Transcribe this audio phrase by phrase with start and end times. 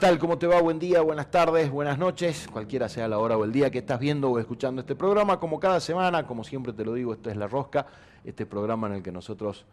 [0.00, 0.18] ¿qué tal?
[0.18, 0.62] ¿Cómo te va?
[0.62, 4.00] Buen día, buenas tardes, buenas noches, cualquiera sea la hora o el día que estás
[4.00, 5.38] viendo o escuchando este programa.
[5.38, 7.86] Como cada semana, como siempre te lo digo, esto es La Rosca,
[8.24, 9.66] este programa en el que nosotros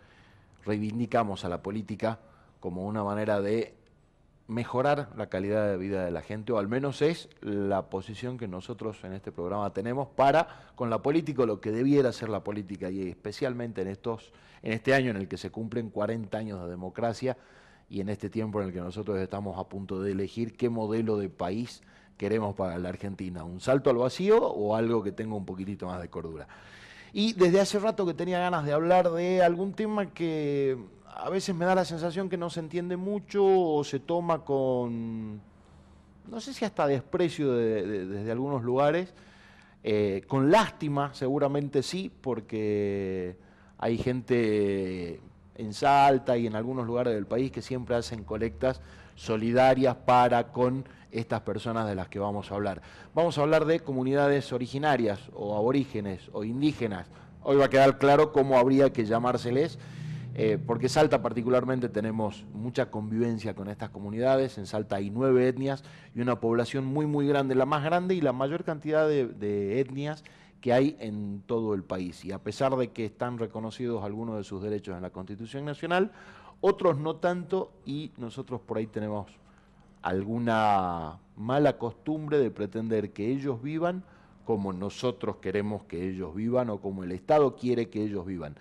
[0.65, 2.19] reivindicamos a la política
[2.59, 3.73] como una manera de
[4.49, 8.49] mejorar la calidad de vida de la gente, o al menos es la posición que
[8.49, 12.89] nosotros en este programa tenemos para con la política, lo que debiera ser la política,
[12.89, 16.69] y especialmente en, estos, en este año en el que se cumplen 40 años de
[16.69, 17.37] democracia
[17.89, 21.17] y en este tiempo en el que nosotros estamos a punto de elegir qué modelo
[21.17, 21.81] de país
[22.17, 26.01] queremos para la Argentina, un salto al vacío o algo que tenga un poquitito más
[26.01, 26.47] de cordura.
[27.13, 31.55] Y desde hace rato que tenía ganas de hablar de algún tema que a veces
[31.55, 35.41] me da la sensación que no se entiende mucho o se toma con,
[36.29, 39.13] no sé si hasta desprecio desde algunos lugares,
[39.83, 43.37] eh, con lástima seguramente sí, porque
[43.77, 45.21] hay gente
[45.57, 48.81] en Salta y en algunos lugares del país que siempre hacen colectas
[49.15, 52.81] solidarias para con estas personas de las que vamos a hablar.
[53.13, 57.07] Vamos a hablar de comunidades originarias o aborígenes o indígenas.
[57.41, 59.79] Hoy va a quedar claro cómo habría que llamárseles,
[60.35, 64.57] eh, porque Salta particularmente tenemos mucha convivencia con estas comunidades.
[64.57, 68.21] En Salta hay nueve etnias y una población muy, muy grande, la más grande y
[68.21, 70.23] la mayor cantidad de, de etnias
[70.67, 72.25] que hay en todo el país.
[72.25, 76.11] Y a pesar de que están reconocidos algunos de sus derechos en la Constitución Nacional,
[76.59, 79.31] otros no tanto y nosotros por ahí tenemos
[80.01, 84.03] alguna mala costumbre de pretender que ellos vivan
[84.43, 88.57] como nosotros queremos que ellos vivan o como el Estado quiere que ellos vivan.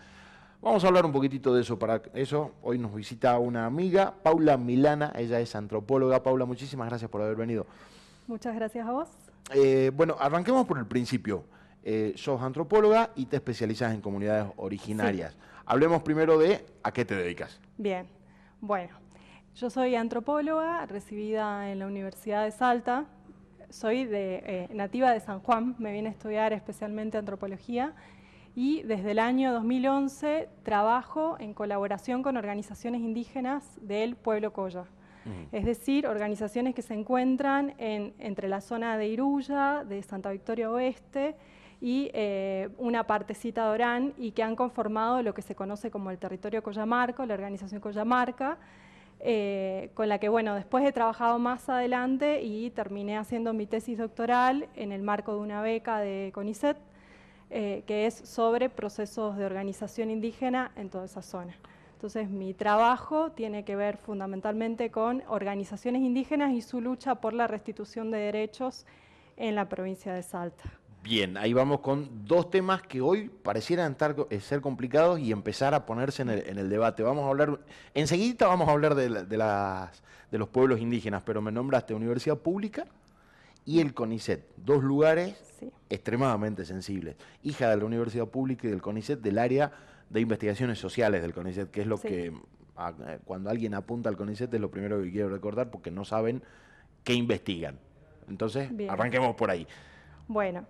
[0.62, 1.76] Vamos a hablar un poquitito de eso.
[1.76, 6.22] Para eso, hoy nos visita una amiga, Paula Milana, ella es antropóloga.
[6.22, 7.66] Paula, muchísimas gracias por haber venido.
[8.28, 9.08] Muchas gracias a vos.
[9.52, 11.42] Eh, bueno, arranquemos por el principio.
[11.88, 15.36] Eh, sos antropóloga y te especializas en comunidades originarias.
[15.64, 17.60] Hablemos primero de a qué te dedicas.
[17.78, 18.08] Bien,
[18.60, 18.96] bueno,
[19.54, 23.04] yo soy antropóloga, recibida en la Universidad de Salta.
[23.70, 27.94] Soy de, eh, nativa de San Juan, me vine a estudiar especialmente antropología
[28.56, 34.86] y desde el año 2011 trabajo en colaboración con organizaciones indígenas del pueblo Coya.
[35.50, 40.70] Es decir, organizaciones que se encuentran en, entre la zona de Iruya, de Santa Victoria
[40.70, 41.36] Oeste,
[41.80, 46.10] y eh, una partecita de Orán y que han conformado lo que se conoce como
[46.10, 48.58] el territorio Coyamarca, la organización Coyamarca,
[49.20, 53.98] eh, con la que bueno, después he trabajado más adelante y terminé haciendo mi tesis
[53.98, 56.76] doctoral en el marco de una beca de CONICET,
[57.50, 61.56] eh, que es sobre procesos de organización indígena en toda esa zona.
[61.94, 67.46] Entonces mi trabajo tiene que ver fundamentalmente con organizaciones indígenas y su lucha por la
[67.46, 68.84] restitución de derechos
[69.38, 70.64] en la provincia de Salta.
[71.06, 73.96] Bien, ahí vamos con dos temas que hoy parecieran
[74.28, 77.04] eh, ser complicados y empezar a ponerse en el, debate.
[77.04, 77.60] Vamos a hablar,
[77.94, 80.02] enseguida vamos a hablar de, las,
[80.32, 82.86] de los pueblos indígenas, pero me nombraste Universidad Pública
[83.64, 85.36] y el CONICET, dos lugares
[85.88, 87.14] extremadamente sensibles.
[87.44, 89.70] Hija de la Universidad Pública y del CONICET, del área
[90.10, 94.52] de investigaciones sociales del CONICET, que es lo que eh, cuando alguien apunta al CONICET
[94.52, 96.42] es lo primero que quiero recordar porque no saben
[97.04, 97.78] qué investigan.
[98.28, 99.68] Entonces, arranquemos por ahí.
[100.26, 100.66] Bueno,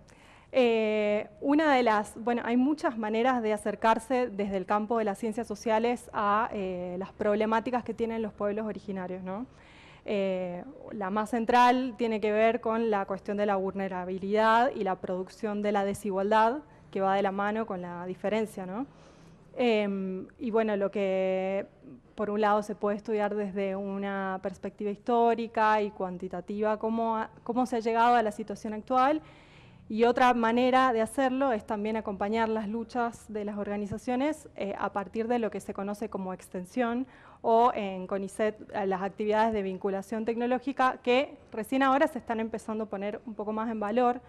[0.59, 5.19] eh, una de las, bueno, hay muchas maneras de acercarse desde el campo de las
[5.19, 9.45] ciencias sociales a eh, las problemáticas que tienen los pueblos originarios, ¿no?
[10.03, 10.63] Eh,
[10.93, 15.61] la más central tiene que ver con la cuestión de la vulnerabilidad y la producción
[15.61, 16.57] de la desigualdad,
[16.89, 18.87] que va de la mano con la diferencia, ¿no?
[19.57, 21.67] Em, y bueno, lo que
[22.15, 27.75] por un lado se puede estudiar desde una perspectiva histórica y cuantitativa, cómo, cómo se
[27.75, 29.21] ha llegado a la situación actual,
[29.89, 34.91] y otra manera de hacerlo es también acompañar las luchas de las organizaciones eh, a
[34.91, 37.07] partir de lo que se conoce como extensión
[37.41, 42.87] o en CONICET las actividades de vinculación tecnológica que recién ahora se están empezando a
[42.87, 44.19] poner un poco más en valor.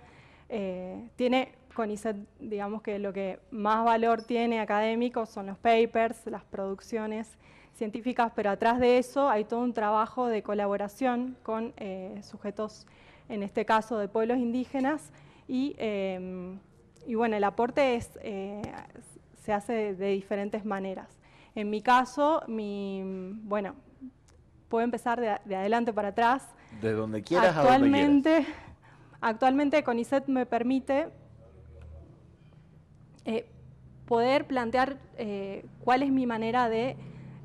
[0.49, 6.45] Eh, tiene CONICET, digamos que lo que más valor tiene académico son los papers, las
[6.45, 7.37] producciones
[7.75, 12.87] científicas, pero atrás de eso hay todo un trabajo de colaboración con eh, sujetos,
[13.29, 15.13] en este caso de pueblos indígenas,
[15.49, 16.59] Em,
[17.07, 18.63] y, bueno, el aporte es, eh,
[19.43, 21.09] se hace de, diferentes maneras.
[21.55, 23.03] En mi caso, mi,
[23.43, 23.75] bueno,
[24.69, 26.47] puedo empezar de, adelante para atrás.
[26.83, 28.69] De donde quieras actualmente, a donde quieras.
[29.21, 31.09] Actualmente CONICET me permite
[33.25, 33.47] eh,
[34.07, 36.97] poder plantear eh, cuál es mi manera de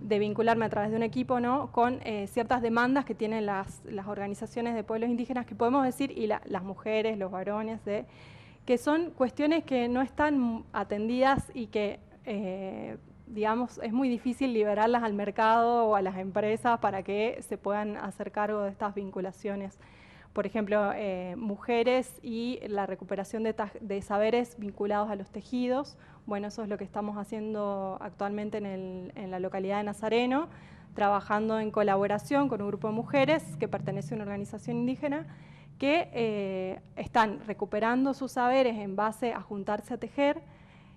[0.03, 1.71] de vincularme a través de un equipo ¿no?
[1.71, 6.11] con eh, ciertas demandas que tienen las, las, organizaciones de pueblos indígenas, que podemos decir,
[6.11, 8.05] y las mujeres, los varones, de,
[8.65, 12.97] que son cuestiones que no están atendidas y que eh,
[13.27, 17.97] digamos, es muy difícil liberarlas al mercado o a las empresas para que se puedan
[17.97, 19.79] hacer cargo de estas vinculaciones.
[20.33, 25.95] Por ejemplo, eh, mujeres y la recuperación de, saberes vinculados a los tejidos.
[26.25, 30.49] Bueno, eso es lo que estamos haciendo actualmente en, la localidad de Nazareno,
[30.95, 35.27] trabajando en colaboración con un grupo de mujeres que pertenece a una organización indígena
[35.77, 40.41] que eh, están recuperando sus saberes en base a juntarse a tejer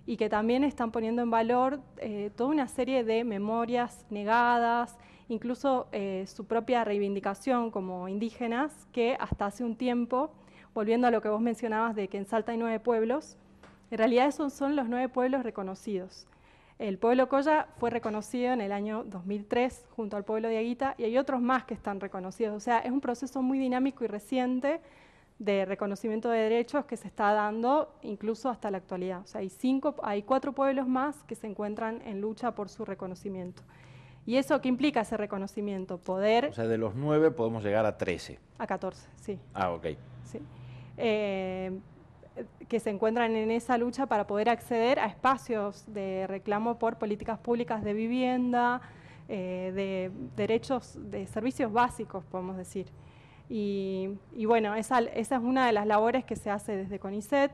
[0.07, 4.97] y que también están poniendo en valor eh, toda una serie de memorias negadas,
[5.29, 10.31] incluso eh, su propia reivindicación como indígenas, que hasta hace un tiempo,
[10.73, 13.37] volviendo a lo que vos mencionabas de que en Salta hay nueve pueblos,
[13.89, 16.27] en realidad esos son los nueve pueblos reconocidos.
[16.79, 21.05] El pueblo Coya fue reconocido en el año 2003 junto al pueblo de Aguita y
[21.05, 22.55] hay otros más que están reconocidos.
[22.55, 24.79] O sea, es un proceso muy dinámico y reciente
[25.39, 29.21] de reconocimiento de derechos que se está dando incluso hasta la actualidad.
[29.21, 29.41] O sea,
[30.03, 33.63] hay, cuatro pueblos más que se encuentran en lucha por su reconocimiento.
[34.27, 35.99] ¿Y eso qué implica ese reconocimiento?
[35.99, 36.49] Poder...
[36.49, 38.39] O sea, de los nueve podemos llegar a trece.
[38.57, 39.39] A catorce, sí.
[39.53, 39.87] Ah, ok.
[40.25, 40.39] Sí.
[40.97, 41.71] Eh,
[42.67, 47.39] que se encuentran en esa lucha para poder acceder a espacios de reclamo por políticas
[47.39, 48.81] públicas de vivienda,
[49.29, 52.87] eh, de derechos, de servicios básicos, podemos decir.
[53.49, 54.09] Y,
[54.45, 57.53] bueno, esa, es una de las labores que se hace desde CONICET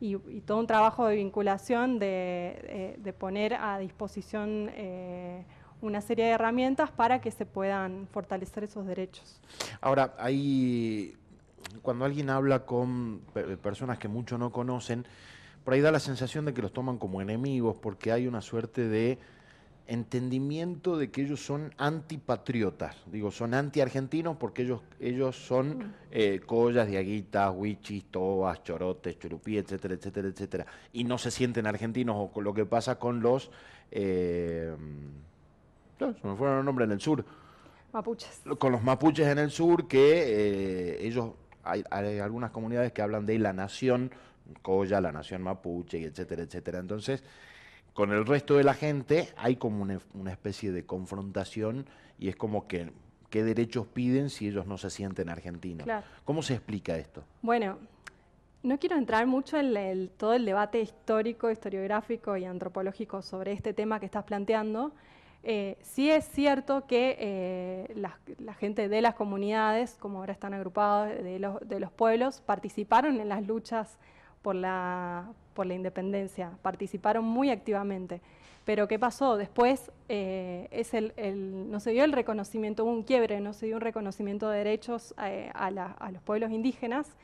[0.00, 5.44] y, todo un trabajo de vinculación de, eh, poner a disposición eh,
[5.84, 9.40] una serie de herramientas para que se puedan fortalecer esos derechos.
[9.80, 11.16] Ahora, hay,
[11.82, 13.20] cuando alguien habla con
[13.62, 15.06] personas que mucho no conocen,
[15.64, 18.86] por ahí da la sensación de que los toman como enemigos porque hay una suerte
[18.88, 19.18] de
[19.86, 25.94] entendimiento de que ellos son antipatriotas, digo, son anti-argentinos porque ellos, ellos son mm.
[26.10, 32.16] eh, collas, diaguitas, huichis, tobas, chorotes, churupí, etcétera, etcétera, etcétera, y no se sienten argentinos
[32.18, 33.50] o con lo que pasa con los,
[33.90, 34.74] eh,
[35.98, 37.24] se me fueron los nombres en el sur,
[37.92, 41.32] mapuches, con los mapuches en el sur que eh, ellos,
[41.62, 44.10] hay, hay algunas comunidades que hablan de la nación
[44.62, 47.22] colla, la nación mapuche, etcétera, etcétera, entonces
[47.94, 51.86] con el resto de la gente hay como una, especie de confrontación
[52.18, 52.92] y es como que
[53.30, 55.86] qué derechos piden si ellos no se sienten argentinos.
[56.24, 57.22] ¿Cómo se explica esto?
[57.40, 57.78] Bueno,
[58.64, 64.00] no quiero entrar mucho en todo el debate histórico, historiográfico y antropológico sobre este tema
[64.00, 64.92] que estás planteando.
[65.46, 71.08] Eh, sí es cierto que eh, la, gente de las comunidades, como ahora están agrupados
[71.22, 73.98] de los, pueblos, participaron en las luchas
[74.40, 75.26] por la,
[75.70, 78.22] independencia, participaron muy activamente.
[78.64, 79.36] Pero ¿qué pasó?
[79.36, 80.70] Después eh,
[81.68, 85.12] no se dio el reconocimiento, hubo un quiebre, no se dio un reconocimiento de derechos
[85.18, 85.70] a,
[86.10, 87.14] los pueblos indígenas,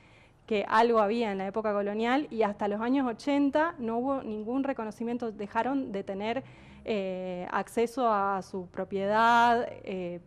[0.47, 4.63] que algo había en la época colonial, y hasta los años 80 no hubo ningún
[4.63, 6.45] reconocimiento, dejaron de tener
[6.93, 9.69] eh, acceso a su propiedad,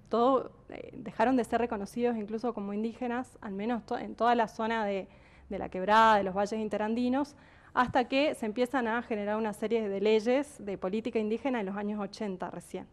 [0.07, 0.51] todo,
[0.94, 5.07] dejaron de ser reconocidos incluso como indígenas, al menos en toda la zona de,
[5.50, 7.36] de la quebrada, de los valles interandinos,
[7.74, 11.75] hasta que se empiezan a generar una serie de leyes de política indígena en los
[11.75, 12.88] años 80 recién.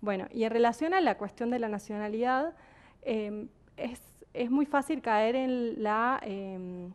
[0.00, 2.54] Bueno, y en relación a la cuestión de la nacionalidad,
[3.02, 4.00] em, es,
[4.50, 6.92] muy fácil caer en la, em,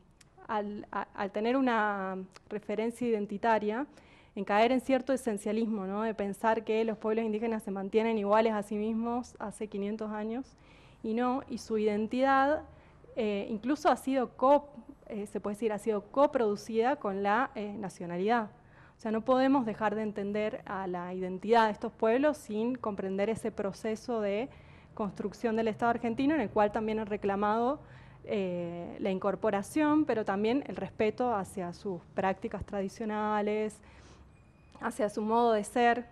[0.47, 0.85] al,
[1.31, 2.17] tener una
[2.49, 3.85] referencia identitaria,
[4.35, 8.63] en caer en cierto esencialismo, de pensar que los pueblos indígenas se mantienen iguales a
[8.63, 10.57] sí mismos hace 500 años,
[11.03, 12.63] y no, y su identidad
[13.15, 14.69] eh, incluso ha sido co,
[15.07, 18.49] eh, puede decir, ha sido coproducida con la eh, nacionalidad.
[18.97, 23.29] O sea, no podemos dejar de entender a la identidad de estos pueblos sin comprender
[23.29, 24.49] ese proceso de
[24.93, 27.81] construcción del Estado argentino en el cual también han reclamado
[28.25, 33.81] la incorporación, pero también el respeto hacia sus prácticas tradicionales,
[34.83, 36.05] hacia su modo de ser,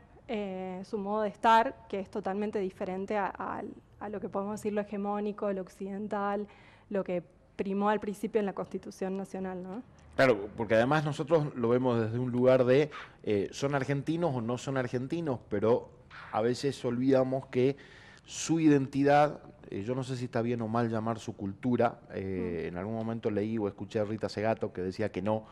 [0.83, 3.61] su modo de estar, que es totalmente diferente a,
[3.99, 6.47] a, lo que podemos decir lo hegemónico, lo occidental,
[6.89, 7.23] lo que
[7.55, 9.83] primó al principio en la Constitución Nacional, ¿no?
[10.15, 12.91] Claro, porque además nosotros lo vemos desde un lugar de
[13.23, 15.89] eh, son argentinos o no son argentinos, pero
[16.31, 17.77] a veces olvidamos que
[18.25, 22.65] su identidad, eh, yo no sé si está bien o mal llamar su cultura, eh,
[22.67, 25.45] en algún momento leí o escuché a Rita Segato que decía que no,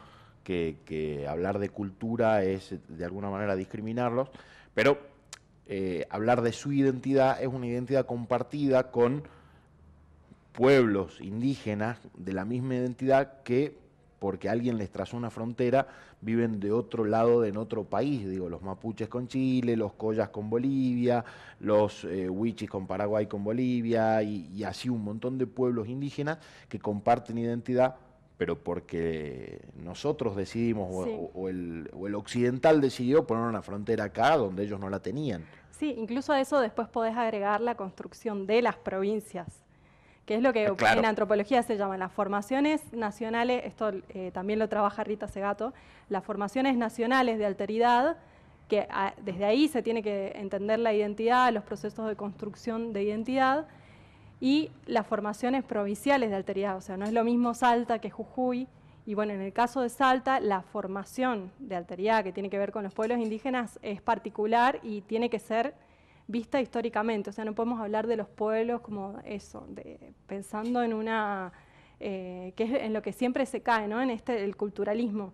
[0.43, 4.29] que, hablar de cultura es de alguna manera discriminarlos,
[4.73, 4.99] pero
[6.09, 9.23] hablar de su identidad es una identidad compartida con
[10.51, 13.77] pueblos indígenas de la misma identidad que
[14.19, 15.87] porque alguien les trazó una frontera,
[16.21, 20.49] viven de otro lado, en otro país, digo, los mapuches con Chile, los collas con
[20.49, 21.23] Bolivia,
[21.61, 26.79] los eh, huichis con Paraguay con Bolivia, y, así un montón de pueblos indígenas que
[26.79, 27.95] comparten identidad
[28.39, 30.87] pero porque nosotros decidimos
[31.33, 35.43] o, el, o el occidental decidió poner una frontera acá donde ellos no la tenían.
[35.71, 39.65] Sí, incluso a eso después podés agregar la construcción de las provincias
[40.25, 44.59] que es lo que ah, en antropología se llaman las formaciones nacionales, esto eh, también
[44.59, 45.73] lo trabaja Rita Segato,
[46.07, 48.15] las formaciones nacionales de alteridad,
[48.67, 53.01] que ah, desde ahí se tiene que entender la identidad, los procesos de construcción de
[53.01, 53.67] identidad,
[54.41, 58.67] y las formaciones provinciales de alteridad, o sea, no es lo mismo Salta que Jujuy,
[59.05, 62.71] y bueno, en el caso de Salta, la formación de alteridad que tiene que ver
[62.71, 65.73] con los pueblos indígenas es particular y tiene que ser
[66.27, 70.93] vista históricamente, o sea, no podemos hablar de los pueblos como eso, de, pensando en
[70.93, 71.51] una,
[71.99, 73.99] eh, que es en lo que siempre se cae, ¿no?
[73.99, 75.33] En este, el culturalismo.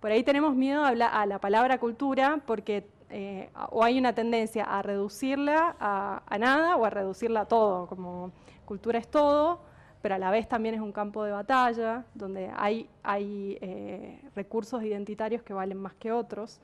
[0.00, 4.64] Por ahí tenemos miedo a, a la palabra cultura porque eh, o hay una tendencia
[4.64, 8.32] a reducirla a, nada o a reducirla a todo, como
[8.64, 9.60] cultura es todo,
[10.02, 14.82] pero a la vez también es un campo de batalla, donde hay, hay eh, recursos
[14.82, 16.60] identitarios que valen más que otros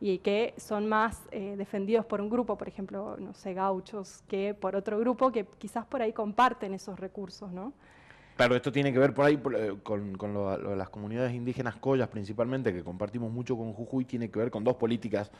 [0.00, 4.54] y que son más eh, defendidos por un grupo, por ejemplo, no sé, gauchos, que
[4.54, 7.72] por otro grupo que quizás por ahí comparten esos recursos, ¿no?
[8.36, 9.38] Claro, esto tiene que ver por ahí
[9.82, 14.38] con, lo, de las comunidades indígenas collas principalmente, que compartimos mucho con Jujuy, tiene que
[14.38, 15.30] ver con dos políticas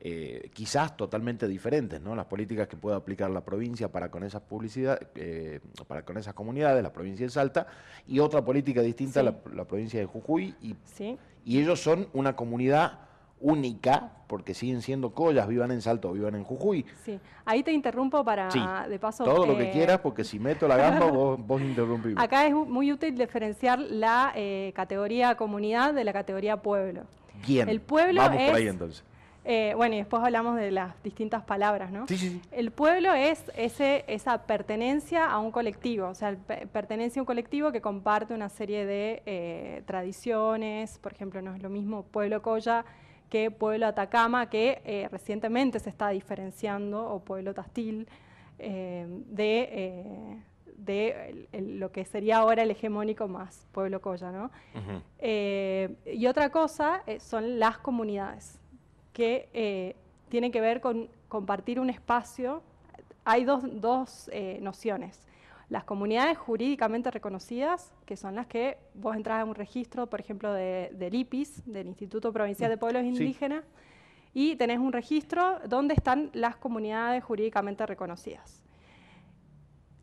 [0.00, 2.14] eh, quizás totalmente diferentes, ¿no?
[2.16, 5.00] Las políticas que puede aplicar la provincia para con esas publicidad,
[5.86, 7.66] para con esas comunidades, la provincia de Salta,
[8.06, 10.74] y otra política distinta la, provincia de Jujuy, y,
[11.44, 12.98] y ellos son una comunidad
[13.42, 16.86] única, porque siguen siendo collas, vivan en Salto, vivan en Jujuy.
[17.04, 18.48] Sí, ahí te interrumpo para,
[18.88, 19.24] de paso...
[19.24, 21.60] Todo lo que eh, quieras, porque si meto la gamba, vos, vos
[22.16, 27.02] Acá es muy útil diferenciar la eh, categoría comunidad de la categoría pueblo.
[27.46, 29.04] Bien, el pueblo vamos por ahí entonces.
[29.44, 32.06] Eh, bueno, y después hablamos de las distintas palabras, ¿no?
[32.06, 32.42] Sí, sí, sí.
[32.52, 36.36] El pueblo es ese, esa pertenencia a un colectivo, o sea,
[36.72, 41.70] pertenencia a un colectivo que comparte una serie de tradiciones, por ejemplo, no es lo
[41.70, 42.84] mismo pueblo Coya
[43.32, 48.06] que Pueblo Atacama, que eh, recientemente se está diferenciando, o Pueblo Tastil,
[48.58, 50.42] eh, de, eh,
[50.76, 54.30] de lo que sería ahora el hegemónico más Pueblo Coya.
[54.32, 54.50] ¿no?
[55.18, 58.60] y otra cosa son las comunidades,
[59.12, 59.94] que
[60.28, 62.62] tienen que ver con compartir un espacio.
[63.24, 65.26] Hay dos, dos nociones
[65.72, 70.52] las comunidades jurídicamente reconocidas, que son las que vos entras a un registro, por ejemplo,
[70.52, 73.64] de, del IPIS, del Instituto Provincial de Pueblos Indígenas,
[74.34, 78.62] y tenés un registro donde están las comunidades jurídicamente reconocidas.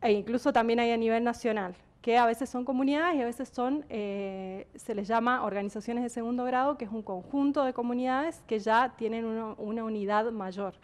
[0.01, 3.49] E incluso también hay a nivel nacional, que a veces son comunidades y a veces
[3.49, 8.41] son, eh, se les llama organizaciones de segundo grado, que es un conjunto de comunidades
[8.47, 10.75] que ya tienen una unidad mayor.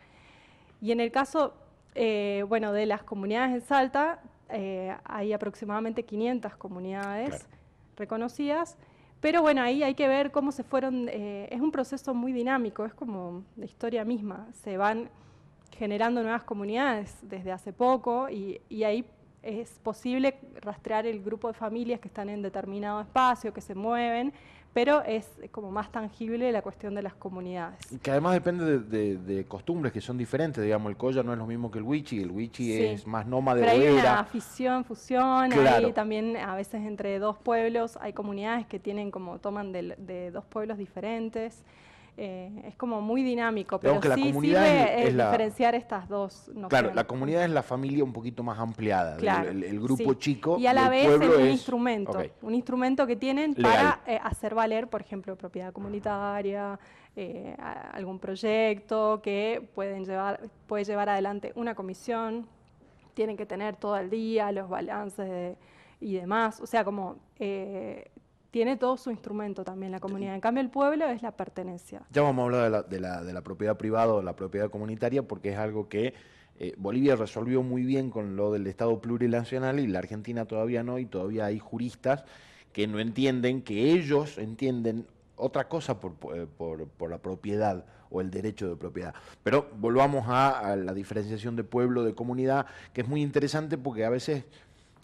[0.81, 1.53] Y en el caso,
[1.95, 4.19] eh, bueno, de las comunidades en Salta,
[4.49, 7.47] eh, hay aproximadamente 500 comunidades
[7.95, 8.77] reconocidas,
[9.21, 12.93] pero bueno, ahí hay que ver cómo se fueron, es un proceso muy dinámico, es
[12.93, 15.09] como la historia misma, se van
[15.71, 19.05] generando nuevas comunidades desde hace poco y, y ahí
[19.45, 24.33] es posible rastrear el grupo de familias que están en determinado espacio, que se mueven,
[24.73, 27.79] pero es como más tangible la cuestión de las comunidades.
[28.01, 31.71] Que además depende de, costumbres que son diferentes, digamos, el Coya no es lo mismo
[31.71, 36.35] que el Wichi, el Wichi es más nómade pero hay una afición, fusión, hay también
[36.35, 41.63] a veces entre dos pueblos, hay comunidades que tienen como, toman de dos pueblos diferentes.
[42.17, 46.69] Eh, es como muy dinámico, pero sí sirve es, diferenciar estas dos nociones.
[46.69, 50.57] Claro, la comunidad es la familia un poquito más ampliada, el, grupo chico.
[50.57, 54.87] Y a la vez es un instrumento, un instrumento que tienen para eh, hacer valer,
[54.87, 56.79] por ejemplo, propiedad comunitaria,
[57.17, 57.53] eh,
[57.91, 62.47] algún proyecto que pueden llevar, puede llevar adelante una comisión,
[63.13, 65.57] tienen que tener todo el día los balances
[65.99, 67.17] y demás, o sea, como
[68.55, 70.33] tiene todo su instrumento también la comunidad.
[70.33, 72.03] En cambio, el pueblo es la pertenencia.
[72.13, 75.49] Ya vamos a hablar de la, de la, propiedad privada o la propiedad comunitaria porque
[75.49, 76.13] es algo que
[76.57, 80.99] eh, Bolivia resolvió muy bien con lo del Estado plurinacional y la Argentina todavía no,
[80.99, 82.23] y todavía hay juristas
[82.71, 86.47] que no entienden, que ellos entienden otra cosa por, eh,
[87.09, 89.13] la propiedad o el derecho de propiedad.
[89.43, 94.09] Pero volvamos a la diferenciación de pueblo, de comunidad, que es muy interesante porque a
[94.09, 94.45] veces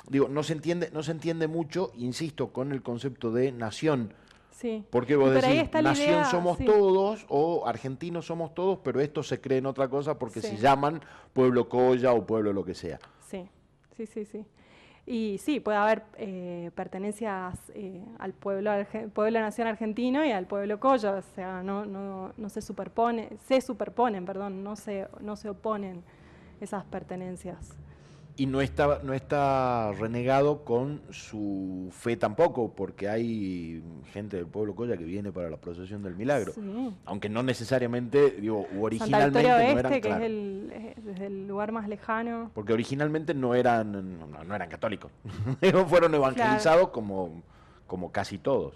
[0.10, 4.14] digo, no se entiende, no se entiende mucho, insisto, con el concepto de nación.
[4.52, 4.84] Sí.
[4.92, 9.66] Porque vos decís, nación somos todos o argentinos somos todos, pero esto se cree en
[9.66, 11.02] otra cosa porque se llaman
[11.34, 13.00] pueblo Coya o pueblo lo que sea.
[13.28, 13.48] Sí,
[13.98, 14.46] sí, sí, sí.
[15.08, 18.72] Y sí, puede haber eh, pertenencias eh, al pueblo,
[19.14, 23.62] pueblo nación argentino y al pueblo Coya, o sea, no, no, no se superpone, se
[23.62, 26.04] superponen, perdón, no se, no se oponen
[26.60, 27.76] esas pertenencias.
[28.38, 34.76] Y no está, no está renegado con su fe tampoco, porque hay gente del pueblo
[34.76, 36.54] Coya que viene para la procesión del milagro.
[37.06, 42.52] Aunque no necesariamente, digo, originalmente no eran, que es el, desde el lugar más lejano.
[42.54, 45.12] Porque originalmente no eran, no, eran católicos.
[45.88, 47.42] Fueron evangelizados como,
[47.88, 48.76] como casi todos.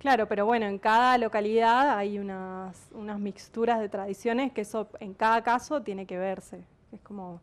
[0.00, 5.12] Claro, pero bueno, en cada localidad hay unas, unas mixturas de tradiciones que eso en
[5.12, 6.64] cada caso tiene que verse.
[6.90, 7.42] Es como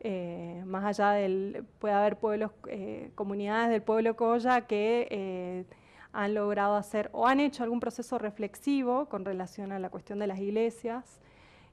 [0.00, 5.64] eh, más allá del, puede haber pueblos, eh, comunidades del pueblo Coya que eh,
[6.12, 10.28] han logrado hacer o han hecho algún proceso reflexivo con relación a la cuestión de
[10.28, 11.20] las iglesias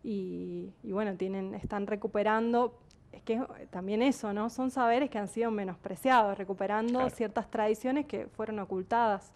[0.03, 2.79] y, bueno, tienen, están recuperando,
[3.11, 3.41] es que
[3.71, 4.49] también eso, ¿no?
[4.51, 9.33] Son saberes que han sido menospreciados, recuperando ciertas tradiciones que fueron ocultadas.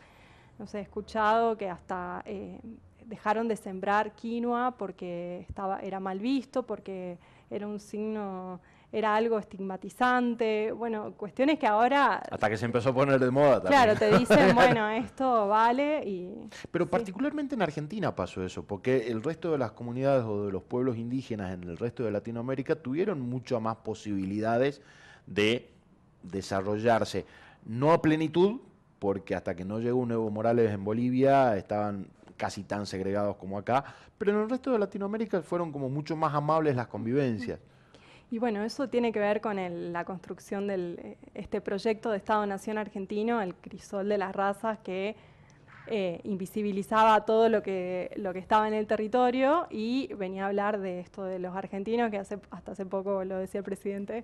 [0.59, 2.23] No sé, he escuchado que hasta
[3.03, 7.17] dejaron de sembrar quinoa porque estaba, era mal visto, porque
[7.49, 8.59] era un signo
[8.91, 12.15] era algo estigmatizante, bueno, cuestiones que ahora...
[12.15, 13.83] Hasta que se empezó a poner de moda también.
[13.83, 16.49] Claro, te dicen, bueno, esto vale y...
[16.71, 20.63] Pero particularmente en Argentina pasó eso, porque el resto de las comunidades o de los
[20.63, 24.81] pueblos indígenas en el resto de Latinoamérica tuvieron muchas más posibilidades
[25.27, 25.69] de
[26.23, 27.25] desarrollarse,
[27.65, 28.59] no a plenitud,
[28.97, 33.59] porque hasta que no llegó un Evo Morales en Bolivia estaban casi tan segregados como
[33.59, 33.83] acá,
[34.17, 37.59] pero en el resto de Latinoamérica fueron como mucho más amables las convivencias.
[38.31, 39.57] Y bueno, eso tiene que ver con
[39.91, 45.15] la construcción de eh, este proyecto de Estado-Nación argentino, el crisol de las razas, que
[45.87, 50.79] eh, invisibilizaba todo lo que, lo que estaba en el territorio y venía a hablar
[50.79, 54.23] de esto de los argentinos, que hace, hasta hace poco lo decía el presidente,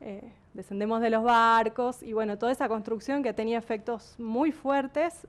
[0.00, 5.26] eh, descendemos de los barcos y bueno, toda esa construcción que tenía efectos muy fuertes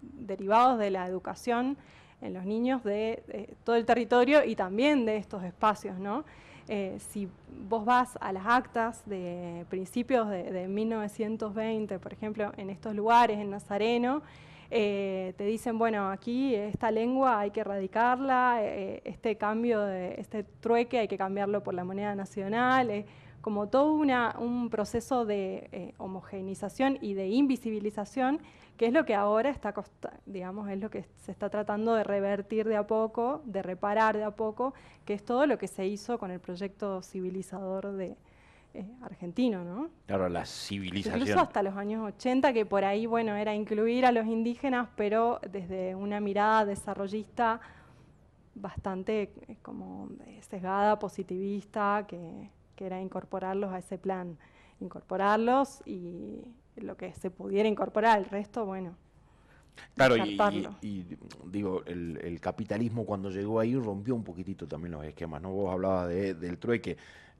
[0.00, 1.76] derivados de la educación
[2.20, 6.24] en los niños de, todo el territorio y también de estos espacios, ¿no?
[6.74, 7.28] Eh, si
[7.68, 13.50] vos vas a las actas de principios de, 1920, por ejemplo, en estos lugares, en
[13.50, 14.22] Nazareno,
[14.70, 20.44] eh, te dicen, bueno, aquí esta lengua hay que erradicarla, eh, este cambio, de, este
[20.44, 23.04] trueque hay que cambiarlo por la moneda nacional,
[23.42, 28.40] como todo una, un proceso de homogeneización y de invisibilización
[28.76, 29.72] que es lo que ahora está,
[30.26, 34.24] digamos, es lo que se está tratando de revertir de a poco, de reparar de
[34.24, 34.74] a poco,
[35.04, 38.16] que es todo lo que se hizo con el proyecto civilizador de
[38.74, 39.90] eh, argentino, ¿no?
[40.06, 41.20] Claro, la civilización.
[41.20, 45.38] Incluso hasta los años 80, que por ahí, bueno, era incluir a los indígenas, pero
[45.50, 47.60] desde una mirada desarrollista
[48.54, 52.50] bastante eh, como eh, sesgada, positivista, que,
[52.82, 54.36] que era incorporarlos a ese plan,
[54.80, 56.40] incorporarlos y
[56.74, 58.96] lo que se pudiera incorporar, el resto, bueno.
[59.94, 60.16] Claro,
[60.80, 61.06] y,
[61.46, 65.52] digo, el, capitalismo cuando llegó ahí rompió un poquitito también los esquemas, ¿no?
[65.52, 66.96] Vos hablabas de, del trueque.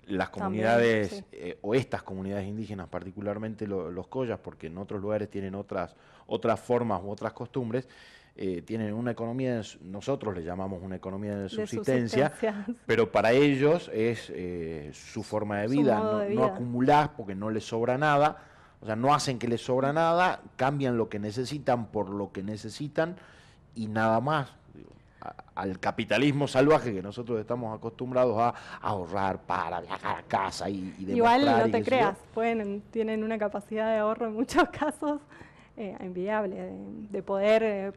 [0.06, 5.56] Las comunidades, eh, o estas comunidades indígenas, particularmente los collas, porque en otros lugares tienen
[5.56, 5.96] otras,
[6.28, 7.88] otras formas u otras costumbres,
[8.34, 12.32] eh, tienen una economía, nosotros le llamamos una economía de subsistencia,
[12.86, 16.40] pero para ellos es eh, su forma de vida, no, de vida.
[16.40, 18.38] no acumulás porque no les sobra nada,
[18.80, 22.42] o sea, no hacen que les sobra nada, cambian lo que necesitan por lo que
[22.42, 23.16] necesitan
[23.74, 24.48] y nada más.
[25.54, 31.12] al capitalismo salvaje que nosotros estamos acostumbrados a, ahorrar para viajar a casa y, y
[31.12, 35.20] Igual no te creas, pueden, tienen una capacidad de ahorro en muchos casos
[35.76, 36.72] eh, envidiable,
[37.10, 37.92] de, poder eh,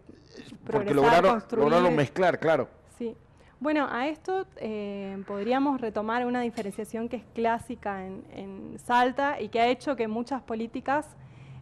[0.65, 2.67] Porque lograron, lograron mezclar, claro.
[2.97, 3.15] Sí.
[3.59, 9.61] Bueno, a esto eh, podríamos retomar una diferenciación que es clásica en, Salta y que
[9.61, 11.15] ha hecho que muchas políticas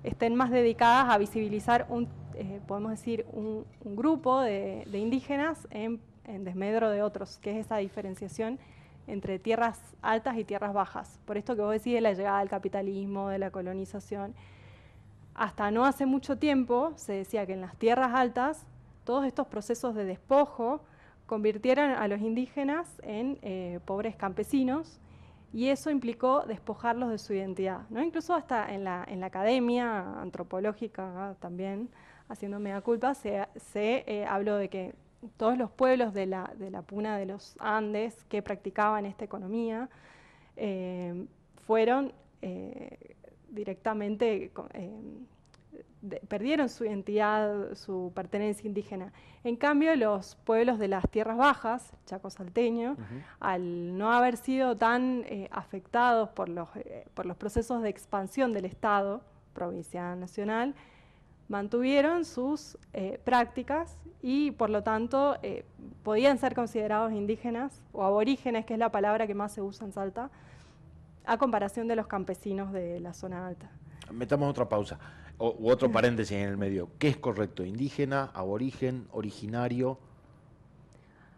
[0.03, 6.01] estén más dedicadas a visibilizar un, eh, podemos decir, un, grupo de, indígenas en,
[6.43, 8.59] desmedro de otros, que es esa diferenciación
[9.05, 11.19] entre tierras altas y tierras bajas.
[11.25, 14.33] Por esto que vos decís de la llegada del capitalismo, de la colonización.
[15.35, 18.65] Hasta no hace mucho tiempo se decía que en las tierras altas
[19.03, 20.81] todos estos procesos de despojo,
[21.25, 24.99] convirtieron a los indígenas en eh, pobres campesinos
[25.53, 27.81] y eso implicó despojarlos de su identidad.
[27.89, 28.01] ¿no?
[28.01, 31.89] Incluso hasta en la, en la academia antropológica también,
[32.27, 34.95] haciendo media culpa, se, se eh, habló de que
[35.37, 39.89] todos los pueblos de la, de la puna de los Andes que practicaban esta economía
[40.57, 41.25] eh,
[41.65, 42.11] fueron
[43.53, 44.51] directamente
[46.27, 49.13] perdieron su identidad, su pertenencia indígena.
[49.43, 52.97] En cambio, los pueblos de las tierras bajas, Chaco Salteño,
[53.39, 58.53] al no haber sido tan eh, afectados por los, eh, por los procesos de expansión
[58.53, 59.21] del Estado,
[59.53, 60.75] provincial, nacional,
[61.47, 65.35] mantuvieron sus eh, prácticas y por lo tanto
[66.01, 69.91] podían ser considerados indígenas o aborígenes, que es la palabra que más se usa en
[69.91, 70.31] Salta,
[71.25, 73.71] a comparación de los campesinos de la zona alta.
[74.11, 74.99] Metamos otra pausa,
[75.37, 76.89] o, u otro paréntesis en el medio.
[76.99, 77.63] ¿Qué es correcto?
[77.63, 79.99] ¿Indígena, aborigen, originario?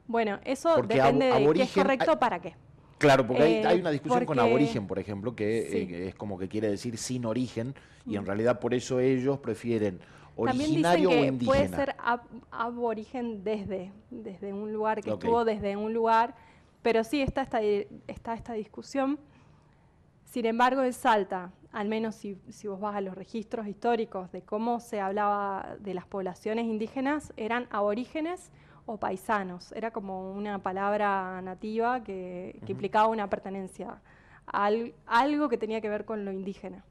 [0.08, 2.56] Bueno, eso depende de qué es correcto para qué.
[2.98, 6.48] Claro, porque hay, una eh, discusión con aborigen, por ejemplo, que eh, es como que
[6.48, 8.26] quiere decir sin origen, y en mm.
[8.26, 10.00] realidad por eso ellos prefieren
[10.36, 11.96] originario También dicen que Puede ser
[12.52, 16.36] aborigen desde, desde un lugar, que estuvo desde un lugar,
[16.82, 19.20] pero sí está esta, está esta discusión.
[20.36, 24.42] Sin embargo, en Salta, al menos si, si, vos vas a los registros históricos de
[24.42, 28.52] cómo se hablaba de las poblaciones indígenas, eran aborígenes
[28.86, 29.72] o paisanos.
[29.72, 34.02] Era como una palabra nativa que, implicaba una pertenencia
[34.46, 34.70] a
[35.06, 36.84] algo que tenía que ver con lo indígena.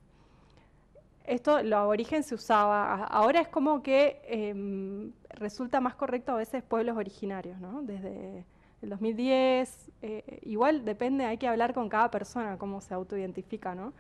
[1.25, 6.63] Esto, lo aborigen se usaba, ahora es como que em, resulta más correcto a veces
[6.63, 7.83] pueblos originarios, ¿no?
[7.83, 8.47] Desde
[8.85, 13.93] el 2010, eh, igual depende, hay que hablar con cada persona cómo se autoidentifica, ¿no?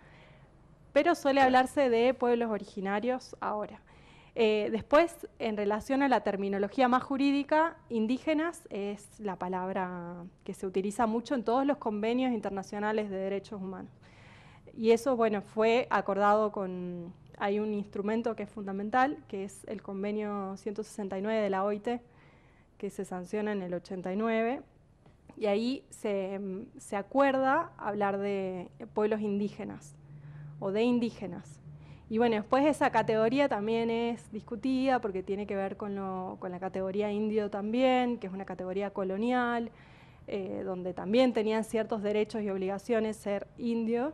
[0.92, 3.80] Pero suele hablarse de pueblos originarios ahora.
[4.36, 10.66] Eh, después, en relación a la terminología más jurídica, indígenas es la palabra que se
[10.66, 13.92] utiliza mucho en todos los convenios internacionales de derechos humanos.
[14.76, 19.82] Y eso, bueno, fue acordado con, hay un instrumento que es fundamental, que es el
[19.82, 21.88] convenio 169 de la OIT,
[22.76, 24.62] que se sanciona en el 89,
[25.36, 26.40] y ahí se,
[26.78, 29.94] se acuerda hablar de pueblos indígenas
[30.60, 31.60] o de indígenas.
[32.10, 37.10] Y bueno, después esa categoría también es discutida porque tiene que ver con, la categoría
[37.10, 39.70] indio también, que es una categoría colonial,
[40.26, 44.12] eh, donde también tenían ciertos derechos y obligaciones ser indio.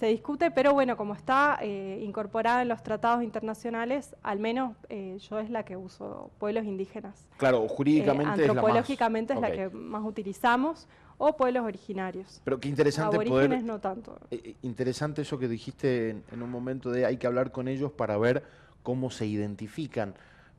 [0.00, 5.18] Se discute, pero bueno, como está eh, incorporada en los tratados internacionales, al menos eh,
[5.28, 7.28] yo es la que uso, pueblos indígenas.
[7.36, 8.46] Claro, jurídicamente.
[8.46, 12.40] antropológicamente es la, que más utilizamos o pueblos originarios.
[12.44, 14.18] Pero qué interesante Aborígenes no tanto.
[14.30, 17.92] Eh, eh, interesante eso que dijiste en, un momento de hay que hablar con ellos
[17.92, 18.42] para ver
[18.82, 20.14] cómo se identifican,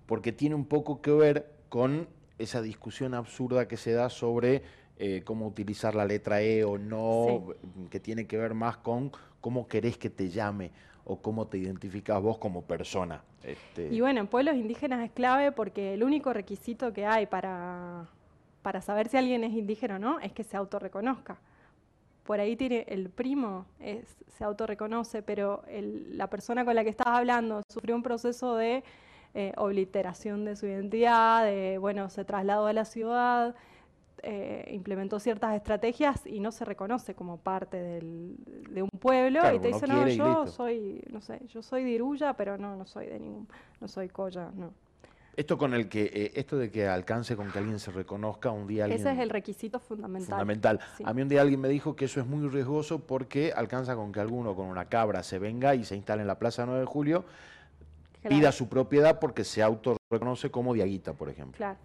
[0.06, 4.62] porque tiene un poco que ver con esa discusión absurda que se da sobre
[5.04, 7.56] eh, cómo utilizar la letra E o no,
[7.90, 10.72] que tiene que ver más con cómo querés que te llame
[11.04, 13.24] o cómo te identificas vos como persona.
[13.44, 13.90] Este...
[13.92, 18.08] Y bueno, en pueblos indígenas es clave porque el único requisito que hay para
[18.62, 21.38] para saber si alguien es indígena o no, es que se autorreconozca.
[22.24, 24.06] Por ahí tiene el primo, es,
[24.38, 28.84] se autorreconoce, pero la persona con la que estás hablando sufrió un proceso de
[29.34, 33.56] eh, obliteración de su identidad, de, bueno, se trasladó a la ciudad,
[34.24, 39.70] eh, implementó ciertas estrategias y no se reconoce como parte de un pueblo y te
[39.70, 43.20] dice, no, yo soy, no sé, yo soy de Iruya, pero no, no soy de
[43.20, 43.48] ningún,
[43.80, 44.74] no soy Coya, no.
[45.36, 48.68] Esto con el que eh, esto de que alcance con que alguien se reconozca un
[48.68, 50.30] día alguien Ese es el requisito fundamental.
[50.30, 50.80] Fundamental.
[51.04, 54.12] A mí un día alguien me dijo que eso es muy riesgoso porque alcanza con
[54.12, 56.86] que alguno con una cabra se venga y se instale en la Plaza 9 de
[56.86, 57.24] Julio,
[58.28, 61.58] pida su propiedad porque se autorreconoce como Diaguita, por ejemplo.
[61.58, 61.80] Claro.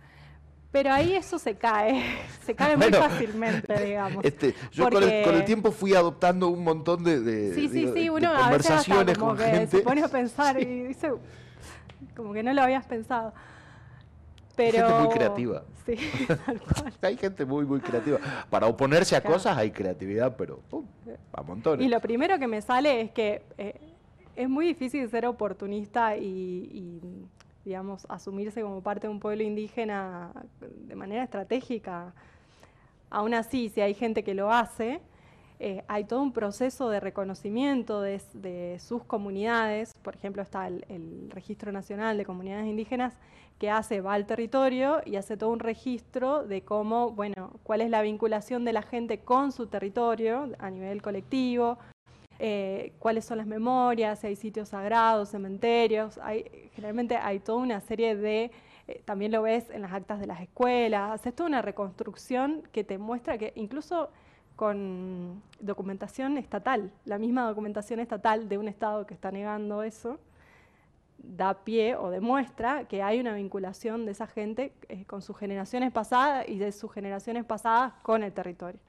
[0.71, 2.03] Pero ahí eso se cae,
[2.45, 4.25] se cae muy fácilmente, digamos.
[4.25, 9.17] Este, yo con, el, tiempo fui adoptando un montón de, sí, sí, sí, uno conversaciones
[9.17, 9.79] con gente.
[9.79, 11.13] Se pone a pensar y dice,
[12.15, 13.33] como que no lo habías pensado.
[14.57, 14.79] Pero...
[14.79, 15.65] Hay gente muy creativa.
[15.85, 15.97] Sí,
[16.47, 16.93] tal cual.
[17.03, 18.19] hay gente muy, muy creativa.
[18.51, 20.61] Para oponerse a cosas hay creatividad, pero
[21.33, 21.87] a montones.
[21.87, 23.79] Y lo primero que me sale es que eh,
[24.35, 27.01] es muy difícil ser oportunista y,
[27.67, 32.15] digamos, asumirse como parte de un pueblo indígena de manera estratégica.
[33.11, 35.01] Aún así, si hay gente que lo hace,
[35.59, 41.73] eh, hay todo un proceso de reconocimiento de, sus comunidades, por ejemplo está el, Registro
[41.73, 43.15] Nacional de Comunidades Indígenas
[43.59, 47.91] que hace, va al territorio y hace todo un registro de cómo, bueno, cuál es
[47.91, 51.79] la vinculación de la gente con su territorio a nivel colectivo,
[52.39, 57.81] eh, cuáles son las memorias, si hay sitios sagrados, cementerios, hay, generalmente hay toda una
[57.81, 58.51] serie de,
[58.89, 62.85] eh, también lo ves en las actas de las escuelas, haces toda una reconstrucción que
[62.85, 64.11] te muestra que incluso
[64.57, 70.19] con documentación estatal, la misma documentación estatal de un Estado que está negando eso,
[71.19, 75.93] da pie o demuestra que hay una vinculación de esa gente eh, con sus generaciones
[75.93, 78.81] pasadas y de sus generaciones pasadas con el territorio.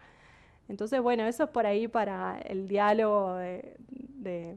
[0.70, 4.56] Entonces, bueno, eso es por ahí para el diálogo de, de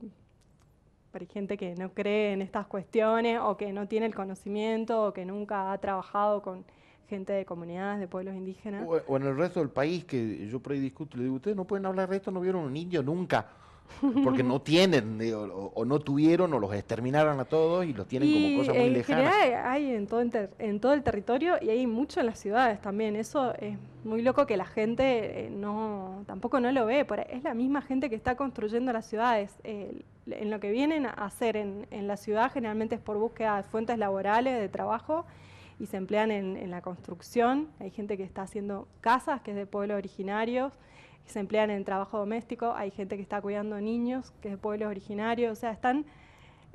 [1.10, 5.12] para gente que no cree en estas cuestiones o que no tiene el conocimiento o
[5.12, 6.64] que nunca ha trabajado con
[7.08, 8.86] gente de comunidades, de pueblos indígenas.
[8.86, 11.66] O, en el resto del país, que yo por ahí discuto, le digo, ustedes no
[11.66, 13.48] pueden hablar de esto, no vieron un indio nunca.
[14.24, 15.18] Porque no tienen
[15.74, 18.92] o, no tuvieron o los exterminaron a todos y los tienen como cosas muy en
[18.92, 19.34] lejanas.
[19.34, 20.22] General hay en todo,
[20.58, 23.16] en todo el territorio y hay mucho en las ciudades también.
[23.16, 27.06] Eso es muy loco que la gente eh, no tampoco no lo ve.
[27.30, 29.52] Es la misma gente que está construyendo las ciudades.
[29.64, 33.62] en lo que vienen a hacer en, en, la ciudad generalmente es por búsqueda de
[33.64, 35.24] fuentes laborales, de trabajo
[35.80, 37.68] y se emplean en, en la construcción.
[37.80, 40.72] Hay gente que está haciendo casas, que es de pueblos originarios
[41.26, 44.88] se emplean en trabajo doméstico, hay gente que está cuidando niños, que es de pueblos
[44.88, 46.04] originarios, o sea, están...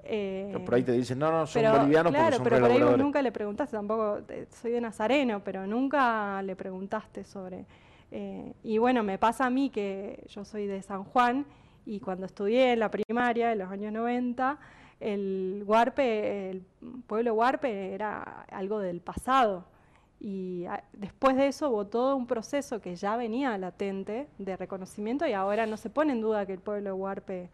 [0.03, 2.97] Eh, por ahí te dicen, no, no, son bolivianos claro, son pero por ahí vos
[2.97, 4.19] nunca le preguntaste, tampoco,
[4.62, 7.65] soy de Nazareno, pero nunca le preguntaste sobre...
[8.12, 11.45] Eh, y bueno, me pasa a mí que yo soy de San Juan
[11.86, 14.58] y cuando estudié en la primaria, en los años 90,
[14.99, 16.63] el Huarpe, el
[17.08, 19.65] pueblo Huarpe era algo del pasado.
[20.25, 25.27] Y ah, después de eso hubo todo un proceso que ya venía latente de reconocimiento
[25.27, 27.49] y ahora no se pone en duda que el pueblo de Huarpe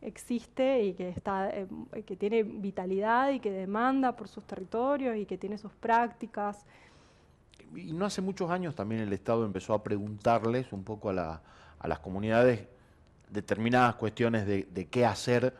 [0.00, 1.66] existe y que, está, eh,
[2.06, 6.64] que tiene vitalidad y que demanda por sus territorios y que tiene sus prácticas.
[7.74, 11.42] Y no hace muchos años también el Estado empezó a preguntarles un poco a,
[11.82, 12.68] las comunidades
[13.30, 15.56] determinadas cuestiones de, qué hacer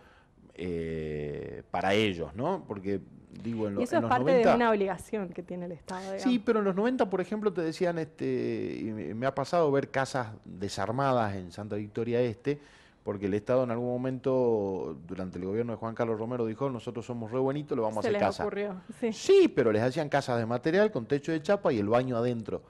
[0.55, 2.63] eh, para ellos, ¿no?
[2.69, 3.01] Porque
[3.43, 6.19] digo, en, y eso es parte de una obligación que tiene el Estado.
[6.19, 9.91] Sí, pero en los 90, por ejemplo, te decían, este, y me ha pasado ver
[9.91, 12.61] casas desarmadas en Santa Victoria Este,
[13.05, 17.05] porque el Estado en algún momento, durante el gobierno de Juan Carlos Romero, dijo, nosotros
[17.05, 18.45] somos re bonitos, le vamos a hacer les casa.
[18.45, 19.13] Ocurrió, sí.
[19.13, 22.63] sí, pero les hacían casas de material con techo de chapa y el baño adentro.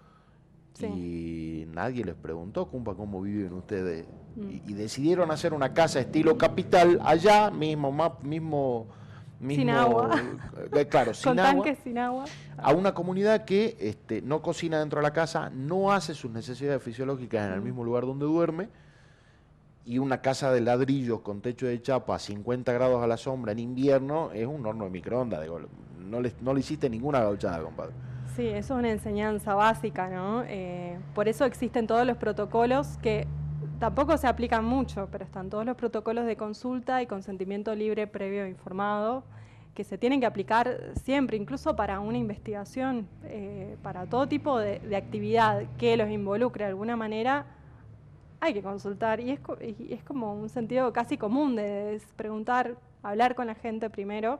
[0.80, 4.06] Y nadie les preguntó, cumpa, cómo viven ustedes.
[4.36, 4.70] Mm.
[4.70, 8.88] Y, decidieron hacer una casa estilo capital allá, mismo, mismo
[9.48, 10.10] sin agua.
[10.72, 11.64] Eh, claro, sin Con agua.
[11.64, 12.24] tanques sin agua.
[12.56, 16.82] A una comunidad que este, no cocina dentro de la casa, no hace sus necesidades
[16.82, 18.68] fisiológicas en el mismo lugar donde duerme,
[19.84, 23.50] y una casa de ladrillos con techo de chapa a 50 grados a la sombra
[23.52, 25.44] en invierno es un horno de microondas.
[25.98, 27.92] no, le, no le hiciste ninguna gauchada, compadre.
[28.36, 30.42] Sí, eso es una enseñanza básica, ¿no?
[30.46, 33.26] Eh, por eso existen todos los protocolos que
[33.82, 38.46] tampoco se aplican mucho, pero están todos los protocolos de consulta y consentimiento libre previo
[38.46, 39.24] informado
[39.74, 44.80] que se tienen que aplicar siempre, incluso para una investigación, eh, para todo tipo de,
[44.94, 47.44] actividad que los involucre de alguna manera,
[48.38, 49.18] hay que consultar.
[49.18, 49.40] Y es,
[49.90, 54.38] es como un sentido casi común de preguntar, hablar con la gente primero,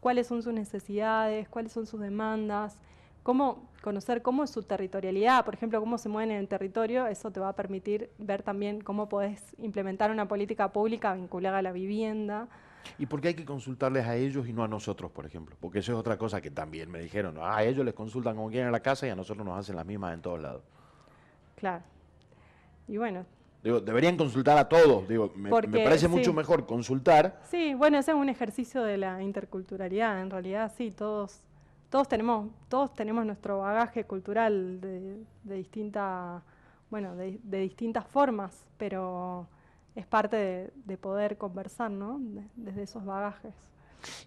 [0.00, 2.78] cuáles son sus necesidades, cuáles son sus demandas,
[3.22, 7.30] cómo conocer cómo es su territorialidad, por ejemplo, cómo se mueven en el territorio, eso
[7.30, 11.70] te va a permitir ver también cómo podés implementar una política pública vinculada a la
[11.70, 12.48] vivienda.
[12.98, 15.54] ¿Y por qué hay que consultarles a ellos y no a nosotros, por ejemplo?
[15.60, 18.48] Porque eso es otra cosa que también me dijeron, ah, a ellos les consultan como
[18.48, 20.64] quieren en la casa y a nosotros nos hacen las mismas en todos lados.
[21.54, 21.84] Claro.
[22.88, 23.24] Y bueno,
[23.62, 25.06] Digo, deberían consultar a todos.
[25.06, 27.40] Digo, me, parece mucho mejor consultar.
[27.50, 30.20] Sí, bueno, ese es un ejercicio de la interculturalidad.
[30.20, 31.40] En realidad, sí, todos
[31.96, 36.42] todos tenemos, todos tenemos nuestro bagaje cultural de, distinta,
[36.90, 39.48] bueno, de, distintas formas, pero
[39.94, 42.20] es parte de, poder conversar, ¿no?
[42.54, 43.54] desde esos bagajes.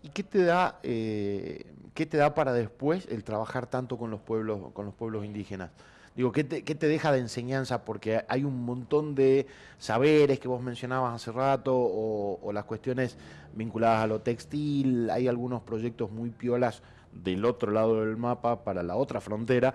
[0.01, 4.21] ¿Y qué te da, eh, qué te da para después el trabajar tanto con los
[4.21, 5.69] pueblos, con los pueblos indígenas?
[6.15, 7.86] Digo, ¿qué te, ¿qué te, deja de enseñanza?
[7.86, 9.45] Porque hay un montón de
[9.77, 13.15] saberes que vos mencionabas hace rato, o las cuestiones
[13.53, 18.84] vinculadas a lo textil, hay algunos proyectos muy piolas del otro lado del mapa para
[18.84, 19.74] la otra frontera,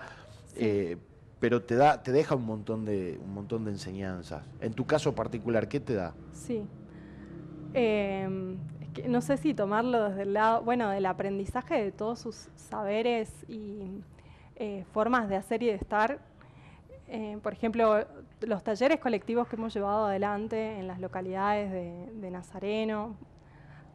[0.55, 0.97] eh,
[1.39, 4.45] pero te da, te deja un montón de, un montón de enseñanzas.
[4.61, 6.13] En tu caso particular, ¿qué te da?
[6.33, 6.65] Sí.
[7.73, 8.57] Em,
[9.07, 14.01] no sé si tomarlo desde el lado, bueno, del aprendizaje de todos sus saberes y
[14.55, 16.19] eh, formas de hacer y de estar.
[17.07, 18.07] Eh, por ejemplo,
[18.41, 23.15] los talleres colectivos que hemos llevado adelante en las localidades de Nazareno,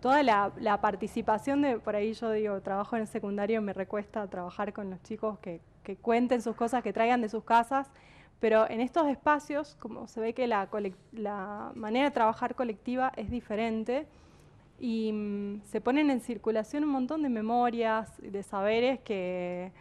[0.00, 4.72] toda la, participación de, por ahí yo digo, trabajo en el secundario, me recuesta trabajar
[4.72, 5.60] con los chicos que,
[6.02, 7.90] cuenten sus cosas, que traigan de sus casas,
[8.38, 10.68] pero en estos espacios, como se ve que la,
[11.74, 14.06] manera de trabajar colectiva es diferente,
[14.78, 19.72] y mm, se ponen en circulación un montón de memorias, de saberes que,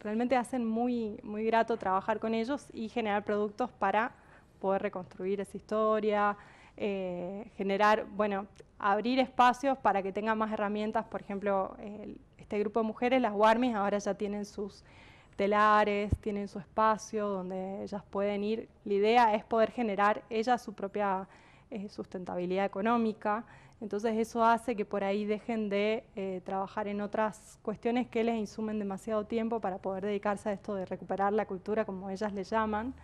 [0.00, 4.12] realmente hacen muy, muy grato trabajar con ellos y generar productos para
[4.60, 6.36] poder reconstruir esa historia,
[6.76, 8.46] eh, generar, bueno,
[8.78, 11.06] abrir espacios para que tengan más herramientas.
[11.06, 11.76] Por ejemplo,
[12.38, 14.84] este grupo de mujeres, las Warmis, ahora ya tienen sus
[15.36, 18.68] telares, tienen su espacio donde ellas pueden ir.
[18.84, 21.28] La idea es poder generar ellas su propia
[21.70, 23.44] eh, sustentabilidad económica.
[23.80, 28.36] Entonces eso hace que por ahí dejen de eh, trabajar en otras cuestiones que les
[28.36, 32.44] insumen demasiado tiempo para poder dedicarse a esto de recuperar la cultura, como ellas le
[32.44, 32.94] llaman.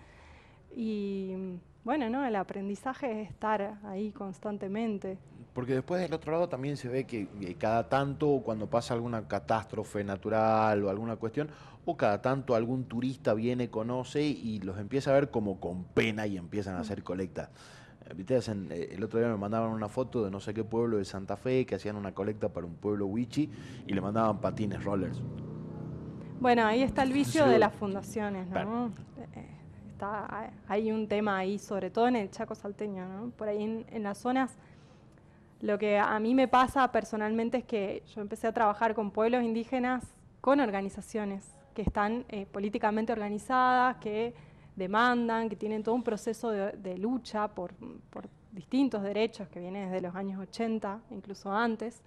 [0.75, 2.25] Y bueno, ¿no?
[2.25, 5.19] El aprendizaje es estar ahí constantemente.
[5.55, 7.27] Porque después del otro lado también se ve que
[7.59, 11.49] cada tanto, cuando pasa alguna catástrofe natural o alguna cuestión,
[11.85, 16.27] o cada tanto algún turista viene, conoce y los empieza a ver como con pena
[16.27, 17.51] y empiezan a hacer colecta.
[18.09, 21.05] Eh, eh, el otro día me mandaban una foto de no sé qué pueblo de
[21.05, 23.51] Santa Fe que hacían una colecta para un pueblo wichi
[23.87, 25.21] y le mandaban patines, rollers.
[26.41, 28.93] Bueno, ahí está el vicio de las fundaciones, ¿no?
[29.35, 29.58] Eh,
[30.69, 33.31] hay un tema ahí, sobre todo en el Chaco salteño, ¿no?
[33.31, 34.57] Por ahí en las zonas
[35.61, 39.43] lo que a mí me pasa personalmente es que yo empecé a trabajar con pueblos
[39.43, 40.05] indígenas,
[40.41, 44.35] con organizaciones que están eh, políticamente organizadas, que
[44.77, 47.75] demandan, que tienen todo un proceso de, lucha por,
[48.53, 52.03] distintos derechos que viene desde los años 80, incluso antes,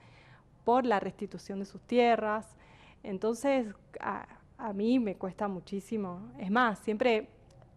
[0.64, 2.56] por la restitución de sus tierras.
[3.04, 3.68] Entonces,
[4.00, 4.28] a,
[4.74, 6.32] mí me cuesta muchísimo.
[6.38, 7.28] Es más, siempre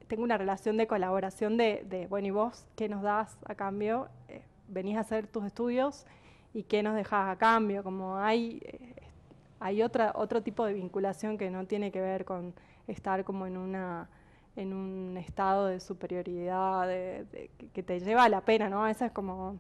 [0.09, 4.09] tengo una relación de colaboración de, bueno, ¿y vos qué nos das a cambio?
[4.29, 6.07] Eh, venís a hacer tus estudios
[6.53, 9.03] y qué nos dejas a cambio, como hay, eh,
[9.61, 12.55] hay otra, otro tipo de vinculación que no tiene que ver con
[12.87, 14.09] estar como en una
[14.57, 18.87] en un estado de superioridad de, que te lleva a la pena, ¿no?
[18.87, 19.59] Eso es como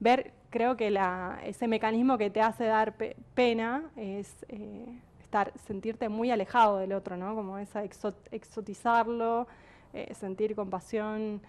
[0.00, 2.94] ver, creo que la, ese mecanismo que te hace dar
[3.34, 7.34] pena es eh, estar, sentirte muy alejado del otro, ¿no?
[7.34, 7.82] Como esa
[8.30, 9.46] exotizarlo,
[9.92, 11.40] eh, sentir compasión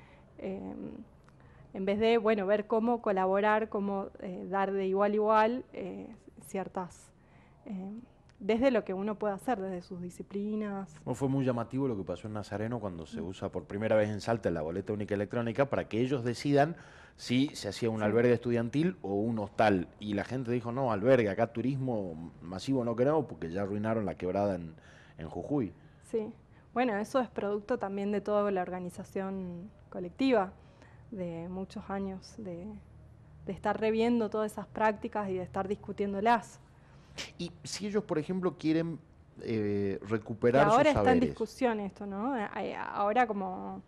[1.73, 6.07] en vez de, bueno, ver cómo colaborar, cómo eh, dar de igual a igual eh,
[6.45, 7.11] ciertas,
[7.65, 7.91] eh,
[8.39, 10.95] desde lo que uno puede hacer, desde sus disciplinas.
[11.13, 13.27] fue muy llamativo lo que pasó en Nazareno cuando se mm.
[13.27, 16.75] usa por primera vez en Salta la boleta única electrónica para que ellos decidan
[17.15, 19.87] si se hacía un albergue estudiantil o un hostal.
[19.99, 24.15] Y la gente dijo, no, albergue, acá turismo masivo no queremos porque ya arruinaron la
[24.15, 24.75] quebrada en,
[25.17, 25.73] en Jujuy.
[26.03, 26.33] Sí,
[26.73, 30.51] bueno, eso es producto también de toda la organización colectiva
[31.11, 32.67] de muchos años de,
[33.47, 36.59] estar reviendo todas esas prácticas y de estar discutiéndolas.
[37.37, 38.99] Y si ellos, por ejemplo, quieren
[39.41, 42.33] eh, recuperar ahora está en discusión esto, ¿no?
[42.93, 43.81] Ahora como,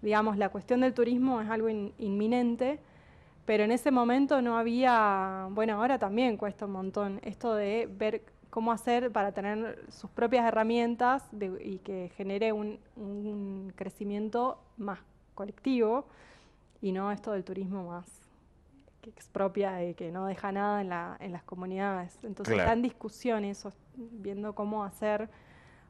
[0.00, 2.78] digamos, la cuestión del turismo es algo inminente,
[3.44, 8.22] pero en ese momento no había, bueno, ahora también cuesta un montón esto de ver
[8.54, 11.28] cómo hacer para tener sus propias herramientas
[11.60, 15.00] y que genere un, un crecimiento más
[15.34, 16.06] colectivo
[16.80, 18.06] y no esto del turismo más
[19.02, 22.16] que expropia y que no deja nada en, la, en las comunidades.
[22.22, 25.28] Entonces está en discusión eso, viendo cómo hacer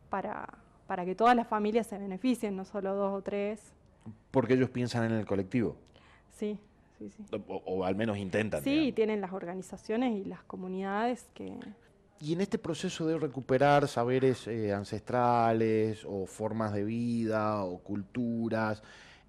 [0.08, 0.48] para,
[0.86, 3.74] para que todas las familias se beneficien, no solo dos o tres.
[4.30, 5.76] Porque ellos piensan en el colectivo.
[6.30, 6.58] Sí,
[6.98, 7.24] sí, sí.
[7.46, 8.62] O, al menos intentan.
[8.62, 11.58] Sí, tienen las organizaciones y las comunidades que...
[12.24, 18.82] Y en este proceso de recuperar saberes eh, ancestrales o formas de vida o culturas,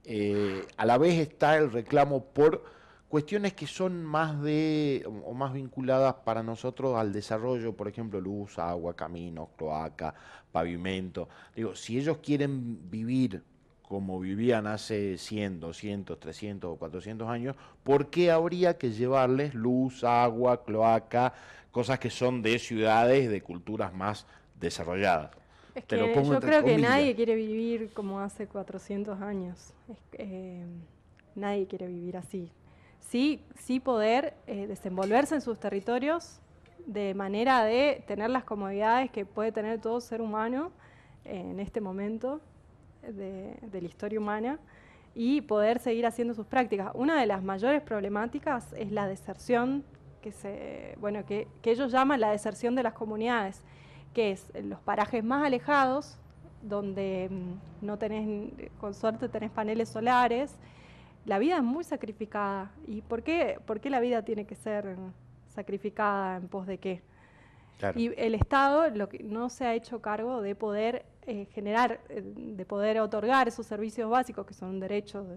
[0.05, 2.63] eh, a la vez está el reclamo por
[3.09, 8.57] cuestiones que son más de o más vinculadas para nosotros al desarrollo, por ejemplo, luz,
[8.59, 10.15] agua, caminos, cloaca,
[10.53, 11.27] pavimento.
[11.53, 13.43] Digo, si ellos quieren vivir
[13.81, 20.05] como vivían hace 100, 200, 300 o 400 años, ¿por qué habría que llevarles luz,
[20.05, 21.33] agua, cloaca,
[21.75, 24.25] cosas que son de ciudades, de culturas más
[24.61, 25.31] desarrolladas?
[25.75, 29.73] Es que yo creo que nadie quiere vivir como hace 400 años.
[30.13, 30.63] Eh,
[31.35, 32.49] nadie quiere vivir así.
[33.01, 36.39] Sí, sí poder eh, desenvolverse en sus territorios
[36.85, 40.71] de manera de tener las comodidades que puede tener todo ser humano
[41.25, 42.39] en este momento
[43.01, 44.59] de, la historia humana
[45.13, 46.91] y poder seguir haciendo sus prácticas.
[46.93, 49.83] Una de las mayores problemáticas es la deserción,
[50.25, 53.61] que, se, bueno, que ellos llaman la deserción de las comunidades
[54.15, 56.17] que es los parajes más alejados,
[56.63, 60.55] donde mm, no tenés, con suerte tenés paneles solares,
[61.25, 62.71] la vida es muy sacrificada.
[62.87, 64.95] ¿Y por qué, por qué la vida tiene que ser
[65.53, 67.03] sacrificada en pos de qué?
[67.95, 72.23] Y el Estado lo que no se ha hecho cargo de poder eh, generar, eh,
[72.23, 75.27] de poder otorgar esos servicios básicos que son derechos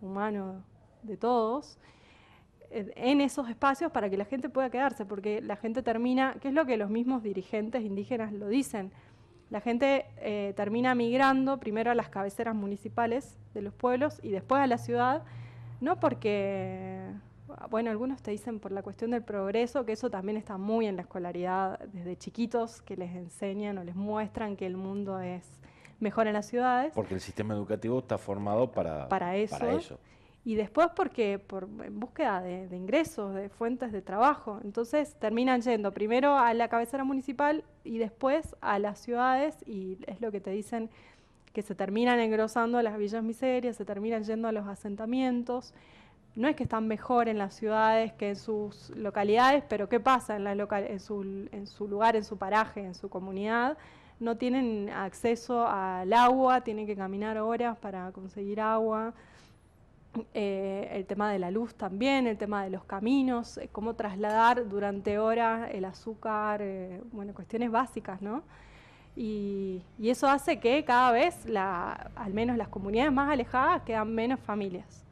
[0.00, 0.62] humanos
[1.02, 1.78] de todos,
[2.70, 6.54] en esos espacios para que la gente pueda quedarse, porque la gente termina, que es
[6.54, 8.92] lo que los mismos dirigentes indígenas lo dicen,
[9.50, 14.60] la gente eh, termina migrando primero a las cabeceras municipales de los pueblos y después
[14.60, 15.22] a la ciudad,
[15.80, 17.00] no porque,
[17.70, 20.96] bueno, algunos te dicen por la cuestión del progreso, que eso también está muy en
[20.96, 25.46] la escolaridad desde chiquitos, que les enseñan o les muestran que el mundo es
[26.00, 26.92] mejor en las ciudades.
[26.94, 29.98] Porque el sistema educativo está formado para, para eso
[30.44, 34.60] y después porque por en búsqueda de, ingresos, de fuentes de trabajo.
[34.64, 40.20] Entonces terminan yendo primero a la cabecera municipal y después a las ciudades y es
[40.20, 40.90] lo que te dicen
[41.52, 45.74] que se terminan engrosando las villas miserias, se terminan yendo a los asentamientos.
[46.34, 50.36] No es que están mejor en las ciudades que en sus localidades, pero ¿qué pasa
[50.36, 53.76] en, la en, su, en su lugar, en su paraje, en su comunidad?
[54.20, 59.14] No tienen acceso al agua, tienen que caminar horas para conseguir agua.
[60.34, 64.68] Eh, el tema de la luz también, el tema de los caminos, eh, cómo trasladar
[64.68, 68.42] durante horas el azúcar, eh, bueno, cuestiones básicas, ¿no?
[69.14, 74.40] Y, eso hace que cada vez, la, al menos las comunidades más alejadas, quedan menos
[74.40, 75.04] familias.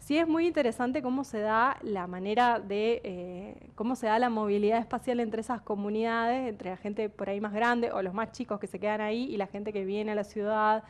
[0.00, 4.78] Sí es muy interesante cómo se da la manera de, cómo se da la movilidad
[4.78, 8.60] espacial entre esas comunidades, entre la gente por ahí más grande o los más chicos
[8.60, 10.84] que se quedan ahí y la gente que viene a la ciudad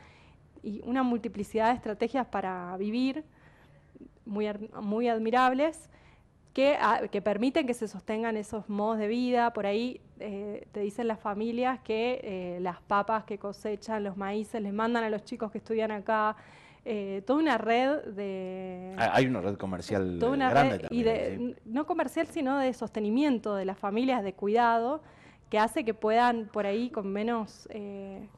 [0.63, 3.25] y una multiplicidad de estrategias para vivir
[4.25, 4.49] muy,
[4.83, 5.89] muy admirables
[6.57, 9.53] que, ah, que, permiten que se sostengan esos modos de vida.
[9.53, 14.63] Por ahí eh, te dicen las familias que eh, las papas que cosechan, los maíces,
[14.63, 16.35] les mandan a los chicos que estudian acá.
[16.87, 18.95] Eh, toda una red de...
[18.97, 20.89] Ah, hay una red comercial grande también.
[20.91, 25.03] Y de, No comercial, sino de sostenimiento de las familias, de cuidado,
[25.51, 27.69] que hace que puedan por ahí con menos,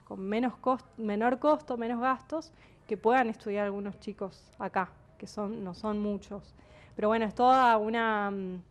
[0.04, 0.54] con menos
[0.96, 2.52] menor costo, menos gastos,
[2.86, 6.54] que puedan estudiar algunos chicos acá que son, no son muchos.
[6.96, 8.62] Pero bueno, es toda una, mm,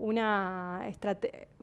[0.00, 0.82] una,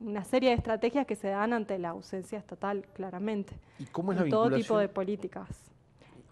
[0.01, 3.53] una serie de estrategias que se dan ante la ausencia estatal, claramente.
[3.78, 5.47] ¿Y cómo es la Todo tipo de políticas.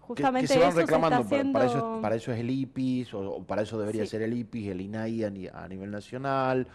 [0.00, 4.04] Justamente se van reclamando, para, eso, para eso es el IPIS, o, para eso debería
[4.04, 6.66] ser el IPIS, el INAI a, nivel nacional,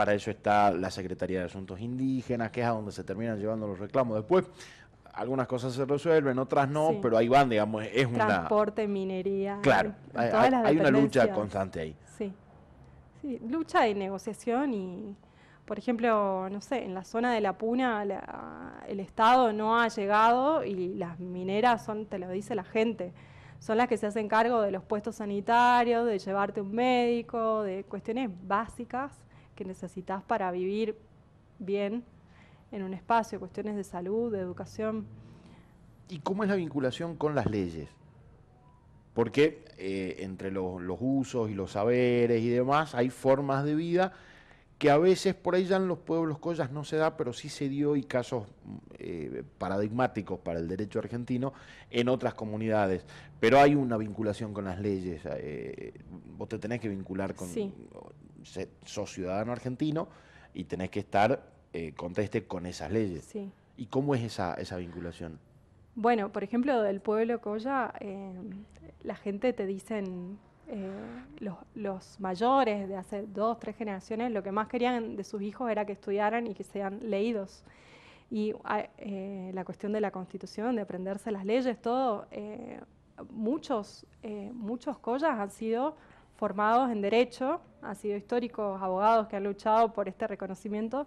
[0.00, 3.66] para eso está la Secretaría de Asuntos Indígenas, que es a donde se terminan llevando
[3.66, 4.16] los reclamos.
[4.16, 4.46] Después,
[5.12, 8.24] algunas cosas se resuelven, otras no, pero ahí van, digamos, es una...
[8.26, 9.58] Transporte, minería.
[9.60, 11.96] Claro, hay, una lucha constante ahí.
[12.16, 12.32] Sí,
[13.20, 15.14] sí, lucha y negociación y,
[15.66, 18.02] por ejemplo, no sé, en la zona de La Puna
[18.88, 23.12] el Estado no ha llegado y las mineras son, te lo dice la gente,
[23.58, 27.84] son las que se hacen cargo de los puestos sanitarios, de llevarte un médico, de
[27.84, 29.12] cuestiones básicas
[29.60, 30.96] que necesitas para vivir
[31.58, 32.02] bien
[32.72, 35.04] en un espacio, cuestiones de salud, de educación.
[36.08, 37.90] ¿Y cómo es la vinculación con las leyes?
[39.12, 44.14] Porque eh, entre los, usos y los saberes y demás hay formas de vida
[44.78, 47.50] que a veces por ahí ya en los pueblos collas no se da, pero sí
[47.50, 48.46] se dio y casos
[48.98, 51.52] eh, paradigmáticos para el derecho argentino
[51.90, 53.04] en otras comunidades.
[53.40, 55.20] Pero hay una vinculación con las leyes.
[55.26, 55.92] Eh,
[56.38, 57.46] vos te tenés que vincular con...
[57.46, 57.74] Sí.
[58.42, 60.08] Sos ciudadano argentino
[60.54, 63.32] y tenés que estar eh, conteste con esas leyes.
[63.76, 65.38] ¿Y cómo es esa, esa vinculación?
[65.94, 68.32] Bueno, por ejemplo, del pueblo Coya, eh,
[69.04, 70.36] la gente te dicen,
[70.66, 70.90] eh,
[71.38, 75.70] los, los, mayores de hace dos, tres generaciones, lo que más querían de sus hijos
[75.70, 77.62] era que estudiaran y que sean leídos.
[78.32, 78.52] Y
[79.52, 82.28] la cuestión de la constitución, de aprenderse las leyes, todo,
[83.28, 84.06] muchos,
[84.52, 85.96] muchos Collas han sido
[86.40, 91.06] formados en derecho, han sido históricos abogados que han luchado por este reconocimiento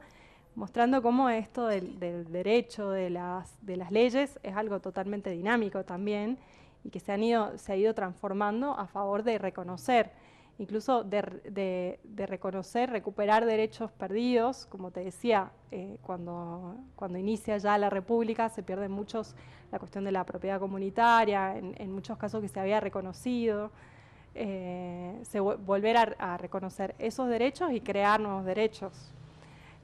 [0.56, 2.00] mostrando cómo esto del,
[2.32, 3.58] derecho, de las,
[3.90, 6.38] leyes, es algo totalmente dinámico también
[6.84, 10.12] y que se, han ido, se ha ido transformando a favor de reconocer,
[10.60, 17.90] incluso de, reconocer, recuperar derechos perdidos, como te decía, eh, cuando, cuando inicia ya la
[17.90, 19.36] República se pierde muchos
[19.72, 23.72] la cuestión de la propiedad comunitaria, en, muchos casos que se había reconocido.
[24.36, 29.14] Eh, se volver a reconocer esos derechos y crear nuevos derechos.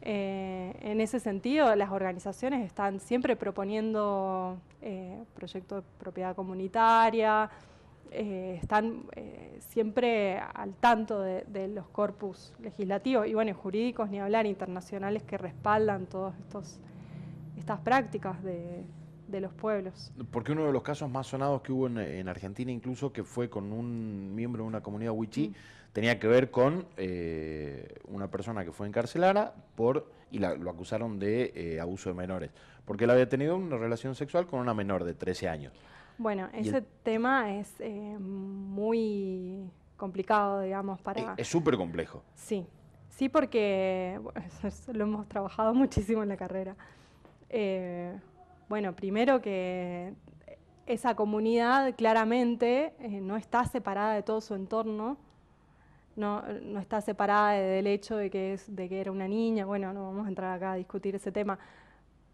[0.02, 7.50] Eh, en ese sentido, las organizaciones están siempre proponiendo eh, proyectos de propiedad comunitaria,
[8.12, 9.04] están
[9.68, 16.08] siempre al tanto de, los corpus legislativos y bueno, jurídicos ni hablar, internacionales que respaldan
[16.08, 16.34] todas
[17.56, 18.84] estas prácticas de,
[19.40, 20.12] los pueblos.
[20.32, 23.72] Porque uno de los casos más sonados que hubo en, Argentina, incluso que fue con
[23.72, 28.72] un miembro de una comunidad wichí, mm tenía que ver con eh, una persona que
[28.72, 32.52] fue encarcelada por y lo acusaron de eh, abuso de menores,
[32.86, 35.74] porque él había tenido una relación sexual con una menor de 13 años.
[36.20, 41.34] Bueno, ese tema es eh, muy complicado, digamos, para...
[41.36, 42.24] Es súper complejo.
[42.36, 42.68] Sí,
[43.10, 44.20] sí, porque
[44.94, 46.76] lo hemos trabajado muchísimo en la carrera.
[48.70, 50.14] Bueno, primero que
[50.86, 55.18] esa comunidad claramente no está separada de todo su entorno,
[56.16, 60.04] no, no está separada del hecho de que, de que era una niña, bueno, no
[60.04, 61.58] vamos a entrar acá a discutir ese tema,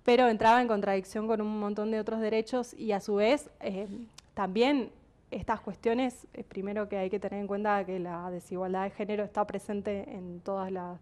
[0.04, 3.88] pero entraba en contradicción con un montón de otros derechos y a su vez eh,
[4.34, 4.92] también
[5.32, 9.24] estas cuestiones, eh, primero que hay que tener en cuenta que la desigualdad de género
[9.24, 11.00] está presente en todas las,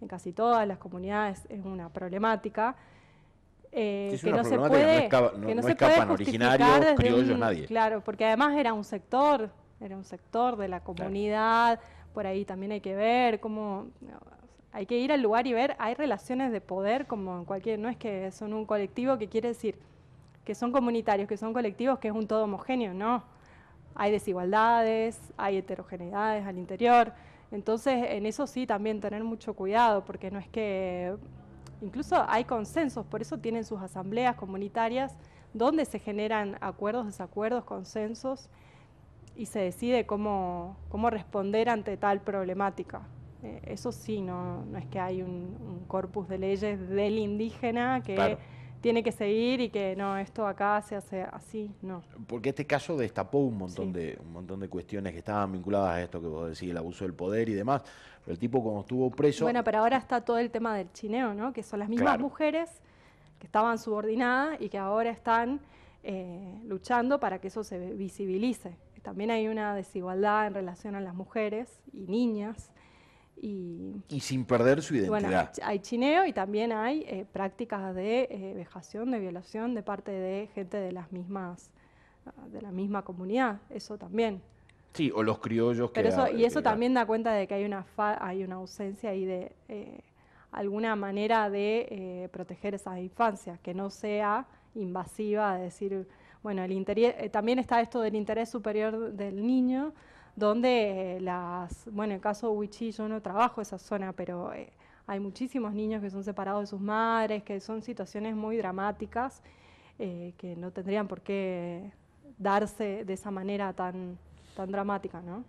[0.00, 2.76] en casi todas las comunidades, es una problemática.
[3.72, 7.66] Eh, que no se puede, que no, se escapan originarios, criollos, nadie.
[7.66, 9.50] Claro, porque además era un sector,
[9.80, 11.80] era un sector de la comunidad,
[12.12, 13.86] por ahí también hay que ver cómo
[14.72, 17.88] hay que ir al lugar y ver, hay relaciones de poder como en cualquier, no
[17.88, 19.78] es que son un colectivo que quiere decir
[20.44, 23.22] que son comunitarios, que son colectivos, que es un todo homogéneo, no.
[23.94, 27.12] Hay desigualdades, hay heterogeneidades al interior.
[27.50, 31.14] Entonces, en eso sí también tener mucho cuidado, porque no es que,
[31.80, 35.16] incluso hay consensos, por eso tienen sus asambleas comunitarias,
[35.52, 38.48] donde se generan acuerdos, desacuerdos, consensos,
[39.36, 43.02] y se decide cómo, cómo responder ante tal problemática.
[43.42, 48.38] Eh, eso sí, no, no es que hay un, corpus de leyes del indígena que
[48.80, 52.02] tiene que seguir y que no, esto acá se hace así, no.
[52.26, 56.02] Porque este caso destapó un montón, de, un montón de cuestiones que estaban vinculadas a
[56.02, 57.82] esto que vos decís, el abuso del poder y demás.
[58.24, 59.44] Pero el tipo cuando estuvo preso...
[59.44, 61.52] Bueno, pero ahora está todo el tema del chineo, ¿no?
[61.52, 62.70] Que son las mismas mujeres
[63.38, 65.60] que estaban subordinadas y que ahora están
[66.02, 68.76] eh, luchando para que eso se visibilice.
[69.02, 72.70] También hay una desigualdad en relación a las mujeres y niñas
[73.42, 75.20] y, sin perder su identidad.
[75.20, 80.10] Bueno, hay chineo y también hay eh, prácticas de eh, vejación, de violación de parte
[80.10, 81.70] de gente de las mismas,
[82.26, 84.42] ah, de la misma comunidad, eso también.
[84.92, 86.00] Sí, o los criollos que...
[86.00, 89.52] Eso, y eso también da cuenta de que hay una, hay una ausencia y de
[89.68, 90.00] eh,
[90.52, 96.08] alguna manera de proteger esas infancias, que no sea invasiva, de decir,
[96.42, 99.94] bueno, el interés, también está esto del interés superior del niño,
[100.40, 104.72] donde las, bueno, en el caso de Huichí yo no trabajo esa zona, pero eh,
[105.06, 109.42] hay muchísimos niños que son separados de sus madres, que son situaciones muy dramáticas,
[109.98, 111.92] eh, que no tendrían por qué
[112.38, 114.18] darse de esa manera tan,
[114.56, 115.44] tan dramática, ¿no?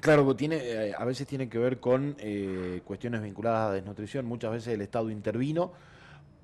[0.00, 2.16] Claro, tiene, eh, a veces tiene que ver con
[2.84, 4.24] cuestiones vinculadas a desnutrición.
[4.24, 5.72] Muchas veces el Estado intervino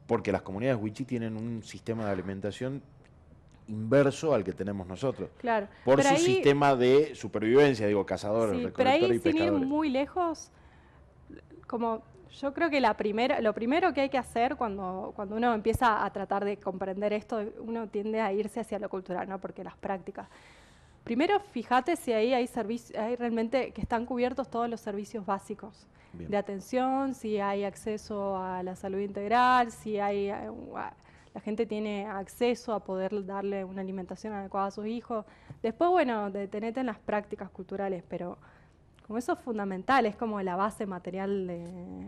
[0.07, 2.83] porque las comunidades Huichí tienen un sistema de alimentación
[3.69, 5.31] inverso al que tenemos nosotros.
[5.39, 5.69] Claro.
[5.85, 10.51] Por su sistema de supervivencia, digo, cazadores, sí, pero ahí, sin ir muy lejos,
[11.67, 12.03] como
[12.41, 16.05] yo creo que la primera, lo primero que hay que hacer cuando, cuando uno empieza
[16.05, 19.41] a tratar de comprender esto, uno tiende a irse hacia lo cultural, ¿no?
[19.41, 20.29] Porque las prácticas.
[21.03, 22.51] Primero, fíjate si ahí hay,
[22.99, 28.63] hay realmente que están cubiertos todos los servicios básicos de atención, si hay acceso a
[28.63, 30.51] la salud integral, si hay eh,
[31.37, 35.27] la gente tiene acceso a poder darle una alimentación adecuada a sus hijos.
[35.63, 38.39] Después, bueno, detenete en las prácticas culturales, pero
[39.07, 41.51] como eso es fundamental, es como la base material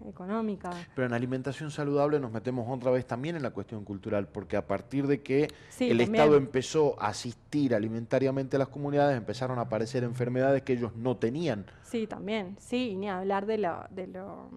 [0.08, 0.70] económica.
[0.94, 4.66] Pero en alimentación saludable nos metemos otra vez también en la cuestión cultural, porque a
[4.66, 5.48] partir de que
[5.78, 10.96] el Estado empezó a asistir alimentariamente a las comunidades, empezaron a aparecer enfermedades que ellos
[10.96, 11.66] no tenían.
[11.82, 14.48] Sí, también, sí, y ni hablar de lo, de lo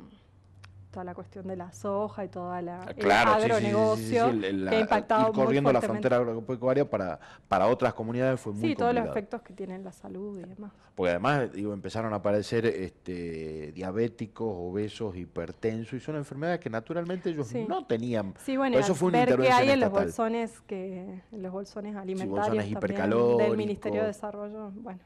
[0.92, 5.72] toda la cuestión de la soja y toda la agronegocio que ha impactado ir corriendo
[5.72, 9.84] la frontera agropecuaria para, para otras comunidades fue muy Sí, todos los efectos que tienen
[9.84, 10.72] la salud y demás.
[10.94, 17.30] Porque además digo, empezaron a aparecer este, diabéticos, obesos, hipertensos y son enfermedades que naturalmente
[17.30, 18.34] ellos no tenían.
[18.44, 22.66] Sí, bueno, eso fue ver qué hay en los bolsones que en los bolsones alimentarios
[23.38, 25.00] del Ministerio de Desarrollo, bueno.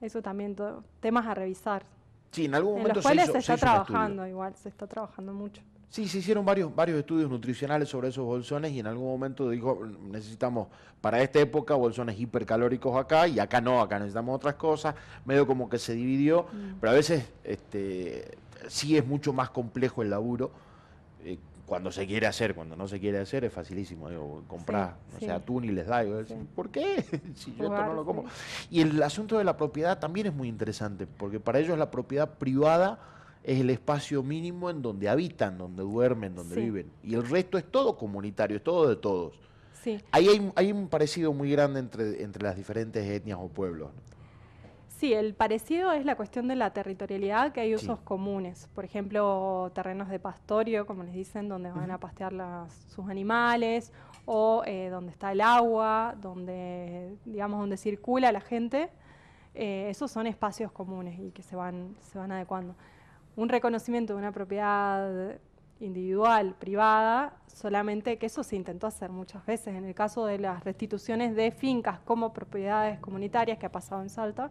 [0.00, 0.56] Eso también
[1.00, 1.84] temas a revisar.
[2.30, 5.62] Sí, en algún momento los cuales se, está trabajando igual, se está trabajando mucho.
[5.88, 9.84] Sí, se hicieron varios, varios estudios nutricionales sobre esos bolsones y en algún momento dijo,
[10.02, 10.68] necesitamos
[11.00, 15.68] para esta época bolsones hipercalóricos acá y acá no, acá necesitamos otras cosas, medio como
[15.68, 16.74] que se dividió, mm.
[16.80, 20.52] pero a veces este, sí es mucho más complejo el laburo.
[21.24, 21.38] Eh,
[21.70, 25.30] cuando se quiere hacer, cuando no se quiere hacer es facilísimo, digo, comprar, no sé,
[25.30, 26.20] atún y les da, digo,
[26.56, 26.96] ¿por qué?
[27.36, 28.24] si yo esto no lo como.
[28.72, 32.28] Y el asunto de la propiedad también es muy interesante, porque para ellos la propiedad
[32.28, 32.98] privada
[33.44, 36.90] es el espacio mínimo en donde habitan, donde duermen, donde viven.
[37.04, 39.38] Y el resto es todo comunitario, es todo de todos.
[39.84, 40.02] Sí.
[40.10, 43.90] Ahí hay, hay un parecido muy grande entre, entre las diferentes etnias o pueblos.
[45.00, 48.68] Sí, el parecido es la cuestión de la territorialidad, que hay usos comunes.
[48.74, 52.34] Por ejemplo, terrenos de pastorio, como les dicen, donde van a pastear
[52.86, 53.94] sus animales,
[54.26, 58.90] o eh, donde está el agua, donde, digamos, donde circula la gente.
[59.54, 62.76] Eh, esos son espacios comunes y que se van, se van adecuando.
[63.36, 65.38] Un reconocimiento de una propiedad
[65.80, 69.74] individual, privada, solamente que eso se intentó hacer muchas veces.
[69.74, 74.10] En el caso de las restituciones de fincas como propiedades comunitarias que ha pasado en
[74.10, 74.50] Salta,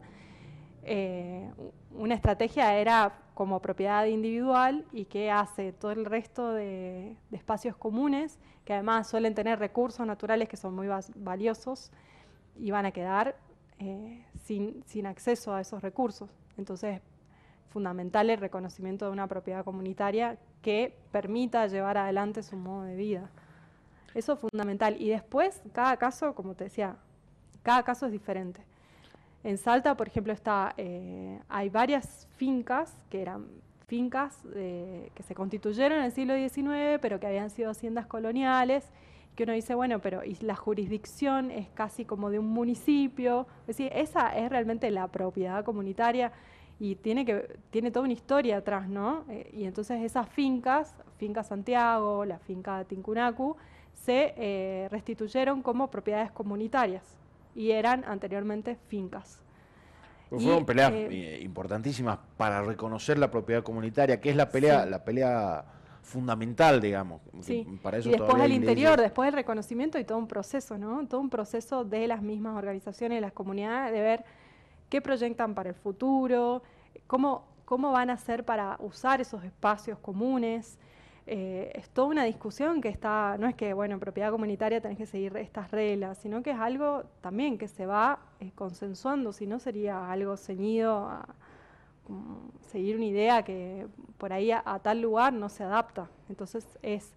[0.92, 1.52] eh,
[1.92, 8.40] una estrategia era como propiedad individual y que hace todo el resto de, espacios comunes,
[8.66, 11.92] que además suelen tener recursos naturales que son muy valiosos
[12.58, 13.38] y van a quedar
[13.78, 16.28] eh, sin, sin acceso a esos recursos.
[16.58, 17.02] Entonces,
[17.70, 23.30] fundamental el reconocimiento de una propiedad comunitaria que permita llevar adelante su modo de vida.
[24.16, 25.00] Eso es fundamental.
[25.00, 26.98] Y después, cada caso, como te decía,
[27.62, 28.64] cada caso es diferente.
[29.44, 33.48] En Salta, por ejemplo, está, eh, hay varias fincas que eran
[33.88, 38.86] fincas eh, que se constituyeron en el siglo XIX, pero que habían sido haciendas coloniales,
[39.36, 43.78] que uno dice, bueno, pero y la jurisdicción es casi como de un municipio, es
[43.78, 46.32] decir, esa es realmente la propiedad comunitaria
[46.80, 49.26] y tiene, que, tiene toda una historia atrás, ¿no?
[49.30, 53.58] Eh, y entonces esas fincas, Finca Santiago, la finca Tincunacu,
[53.94, 57.19] se eh, restituyeron como propiedades comunitarias
[57.60, 59.42] y eran anteriormente fincas.
[60.30, 64.86] Pues fueron peleas eh, eh, importantísimas para reconocer la propiedad comunitaria, que es la pelea,
[64.86, 65.66] la pelea
[66.02, 67.22] fundamental, digamos.
[67.42, 67.68] Sí.
[67.84, 71.06] Para eso y después del interior, después del reconocimiento y todo un proceso, ¿no?
[71.08, 74.24] Todo un proceso de las mismas organizaciones, de las comunidades, de ver
[74.88, 76.64] qué proyectan para el futuro,
[77.08, 80.80] cómo, cómo van a hacer para usar esos espacios comunes.
[81.32, 84.98] Eh, es toda una discusión que está, no es que, bueno, en propiedad comunitaria tenés
[84.98, 89.46] que seguir estas reglas, sino que es algo también que se va eh, consensuando, si
[89.46, 91.28] no sería algo ceñido a
[92.72, 93.86] seguir una idea que
[94.18, 96.10] por ahí a, tal lugar no se adapta.
[96.30, 97.14] Entonces es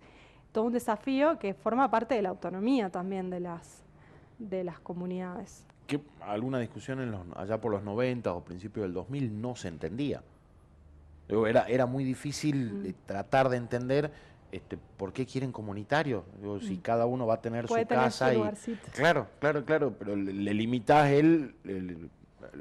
[0.53, 3.83] todo un desafío que forma parte de la autonomía también de las,
[4.39, 5.65] de las comunidades.
[5.87, 9.69] Que alguna discusión en los, allá por los 90 o principios del 2000 no se
[9.69, 10.23] entendía
[11.47, 13.07] era, era muy difícil mm.
[13.07, 14.11] tratar de entender
[14.53, 16.25] este, por qué quieren comunitario.
[16.61, 16.81] si mm.
[16.83, 18.43] cada uno va a tener su casa y.
[18.95, 21.55] Claro, claro, claro, pero le, limitas el,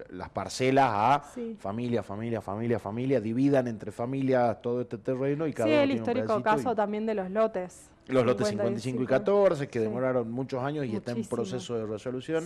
[0.10, 1.24] las parcelas a
[1.60, 5.84] familia, familia, familia, familia, dividan entre familias todo este terreno y cada sí, uno.
[5.84, 7.90] el histórico caso también de los lotes.
[8.08, 12.46] Los lotes 55 y 14, que demoraron muchos años y está en proceso de resolución.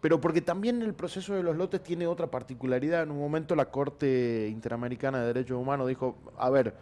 [0.00, 3.02] Pero porque también el proceso de los lotes tiene otra particularidad.
[3.02, 6.74] En un momento la Corte Interamericana de Derechos Humanos dijo, a ver,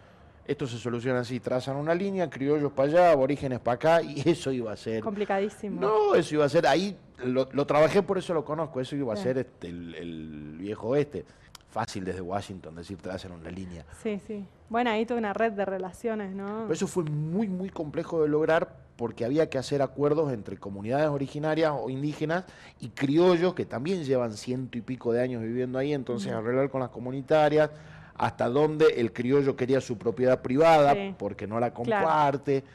[0.49, 4.51] esto se soluciona así, trazan una línea, criollos para allá, aborígenes para acá, y eso
[4.51, 5.03] iba a ser...
[5.03, 5.79] Complicadísimo.
[5.79, 9.17] No, eso iba a ser, ahí lo, trabajé, por eso lo conozco, eso iba a
[9.17, 11.25] ser este, el, viejo este.
[11.69, 13.85] Fácil desde Washington decir trazan una línea.
[14.01, 14.45] Sí, sí.
[14.69, 16.63] Bueno, ahí toda una red de relaciones, ¿no?
[16.63, 21.07] Pero eso fue muy, muy complejo de lograr porque había que hacer acuerdos entre comunidades
[21.07, 22.43] originarias o indígenas
[22.81, 26.81] y criollos que también llevan ciento y pico de años viviendo ahí, entonces arreglar con
[26.81, 27.69] las comunitarias
[28.15, 32.65] hasta donde el criollo quería su propiedad privada porque no la comparte.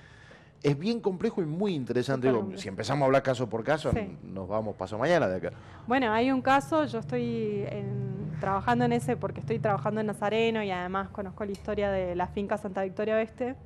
[0.62, 2.32] Es bien complejo y muy interesante.
[2.54, 3.92] si empezamos a hablar caso por caso,
[4.22, 5.52] nos vamos paso mañana de acá.
[5.86, 7.66] Bueno, hay un caso, yo estoy
[8.44, 12.26] trabajando en ese porque estoy trabajando en Nazareno y además conozco la historia de la
[12.26, 13.56] finca Santa Victoria Oeste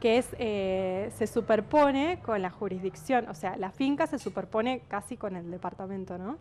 [0.00, 5.16] que es, eh, se superpone con la jurisdicción, o sea, la finca se superpone casi
[5.16, 6.38] con el departamento, ¿no?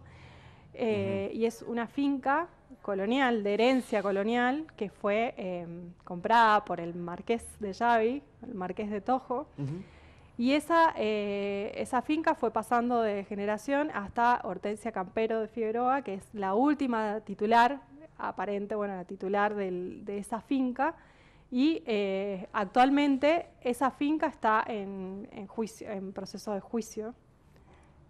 [0.73, 2.47] Eh, y es una finca
[2.81, 8.89] colonial, de herencia colonial, que fue em, comprada por el marqués de Yavi, el marqués
[8.89, 9.45] de Tojo,
[10.41, 16.15] y esa, eh, esa finca fue pasando de generación hasta Hortensia Campero de Figueroa, que
[16.15, 17.79] es la última titular,
[18.17, 20.95] aparente, bueno, la titular de esa finca,
[21.51, 27.13] y eh, actualmente esa finca está en, juicio, en proceso de juicio.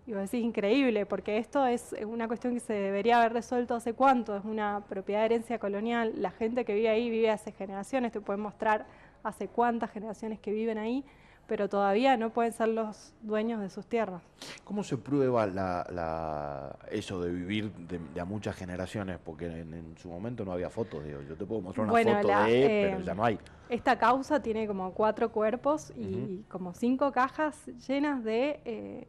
[0.07, 3.91] Y vos decís, increíble, porque esto es una cuestión que se debería haber resuelto hace
[3.93, 8.13] cuánto, es una propiedad de herencia colonial, la gente que vive ahí vive hace generaciones,
[8.13, 8.85] te pueden mostrar
[9.21, 11.03] hace cuántas generaciones que viven ahí,
[11.51, 14.21] pero todavía no pueden ser los dueños de sus tierras.
[14.63, 19.19] ¿Cómo se prueba la, eso de vivir de, a muchas generaciones?
[19.21, 22.85] Porque en, su momento no había fotos, digo, yo te puedo mostrar una foto de,
[22.85, 23.37] pero eh, ya no hay.
[23.67, 29.07] Esta causa tiene como cuatro cuerpos y como cinco cajas llenas de, eh,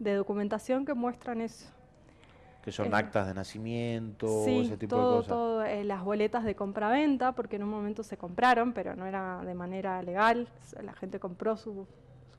[0.00, 1.68] de documentación que muestran eso
[2.68, 5.28] que son actas de nacimiento, ese tipo de cosas.
[5.28, 9.42] Todo, eh, las boletas de compra-venta, porque en un momento se compraron, pero no era
[9.42, 10.48] de manera legal,
[10.82, 11.86] la gente compró sus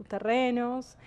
[0.07, 0.97] terrenos,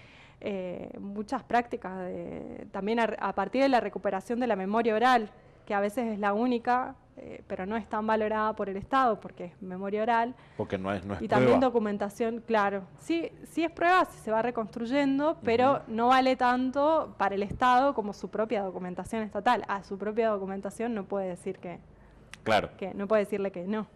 [0.40, 5.30] eh, muchas prácticas, de, también a, partir de la recuperación de la memoria oral,
[5.66, 9.20] que a veces es la única eh, pero no es tan valorada por el Estado
[9.20, 10.34] porque es memoria oral.
[10.56, 12.84] Porque no es, no Y también documentación, claro.
[12.98, 17.94] Sí, sí es prueba, sí se va reconstruyendo, pero no vale tanto para el Estado
[17.94, 19.64] como su propia documentación estatal.
[19.68, 21.80] A su propia documentación no puede decir que...
[22.44, 22.70] Claro.
[22.78, 23.86] Que no puede decirle que no.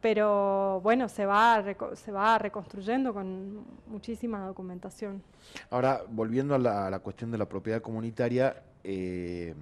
[0.00, 1.62] Pero bueno, se va,
[1.94, 5.22] se va reconstruyendo con muchísima documentación.
[5.70, 9.54] Ahora, volviendo a la, a la cuestión de la propiedad comunitaria, eh,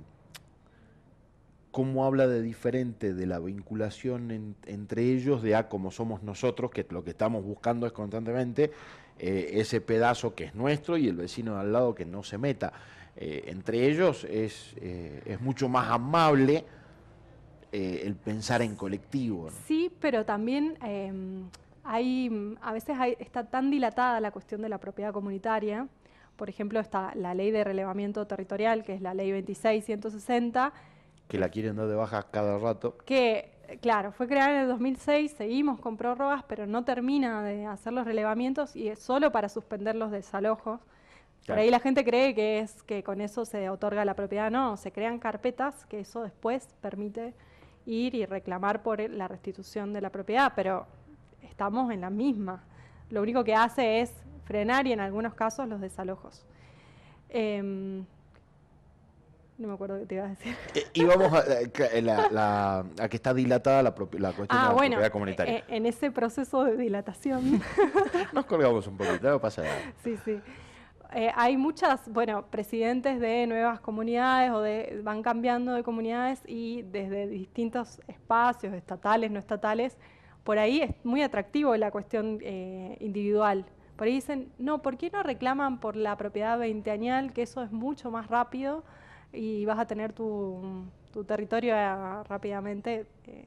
[1.73, 6.87] cómo habla de diferente de la vinculación entre ellos, de a cómo somos nosotros, que
[6.91, 8.71] lo que estamos buscando es constantemente
[9.19, 12.37] eh, ese pedazo que es nuestro y el vecino de al lado que no se
[12.37, 12.75] meta.
[13.17, 16.65] Eh, entre ellos es, eh, es mucho más amable
[17.73, 19.49] el pensar en colectivo.
[19.67, 21.49] Sí, pero también em,
[21.85, 25.89] hay, a veces está tan dilatada la cuestión de la propiedad comunitaria.
[26.37, 30.71] Por ejemplo, está la ley de relevamiento territorial, que es la ley 26.160.
[31.29, 32.97] Que la quieren dar de baja cada rato.
[33.05, 37.93] Que, claro, fue creada en el 2006, seguimos con prórrogas, pero no termina de hacer
[37.93, 40.81] los relevamientos y es solo para suspender los desalojos.
[41.47, 44.51] Por ahí la gente cree que es que con eso se otorga la propiedad.
[44.51, 47.35] No, se crean carpetas que eso después permite
[47.85, 50.87] ir y reclamar por la restitución de la propiedad, pero
[51.43, 52.63] estamos en la misma.
[53.11, 54.15] Lo único que hace es
[54.45, 56.45] frenar y en algunos casos los desalojos.
[57.29, 58.05] Em,
[59.63, 60.55] no me acuerdo qué te iba a decir.
[60.75, 64.71] Eh, y vamos a, eh, la, a, que está dilatada la, la cuestión de la
[64.71, 65.59] ah, propiedad comunitaria.
[65.59, 67.63] Eh, en ese proceso de dilatación.
[68.33, 69.77] Nos colgamos un poquito, no pasa nada.
[70.03, 70.41] Sí, sí.
[71.35, 77.27] hay muchas, bueno, presidentes de nuevas comunidades o de van cambiando de comunidades y desde
[77.29, 79.97] distintos espacios, estatales, no estatales,
[80.45, 83.65] por ahí es muy atractivo la cuestión eh, individual.
[83.97, 87.71] Por ahí dicen, no, ¿por qué no reclaman por la propiedad veinteañal, que eso es
[87.71, 88.83] mucho más rápido
[89.33, 90.85] y vas a tener tu,
[91.27, 93.47] territorio eh, rápidamente eh,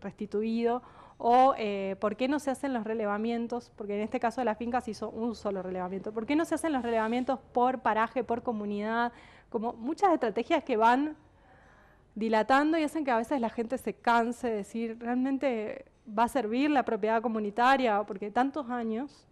[0.00, 0.82] restituido?
[1.18, 1.54] O
[1.98, 3.72] ¿por qué no se hacen los relevamientos?
[3.74, 6.12] Porque en este caso de las fincas hizo un solo relevamiento.
[6.12, 9.12] ¿Por qué no se hacen los relevamientos por paraje, por comunidad?
[9.48, 11.16] Como muchas estrategias que van
[12.14, 16.28] dilatando y hacen que a veces la gente se canse de decir, realmente va a
[16.28, 19.26] servir la propiedad comunitaria, porque tantos años.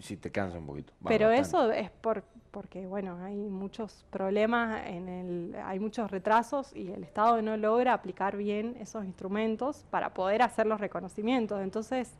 [0.00, 0.92] Sí, te cansa un poquito.
[1.06, 6.90] Pero eso es por, porque, bueno, hay muchos problemas, en el, hay muchos retrasos y
[6.90, 11.60] el Estado no logra aplicar bien esos instrumentos para poder hacer los reconocimientos.
[11.62, 12.12] Entonces,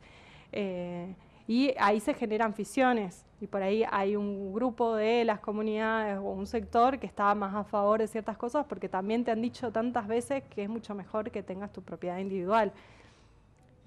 [0.51, 1.13] eh,
[1.47, 6.23] y ahí se generan fisiones y por ahí hay un grupo de las comunidades o
[6.23, 9.71] un sector que está más a favor de ciertas cosas porque también te han dicho
[9.71, 12.73] tantas veces que es mucho mejor que tengas tu propiedad individual.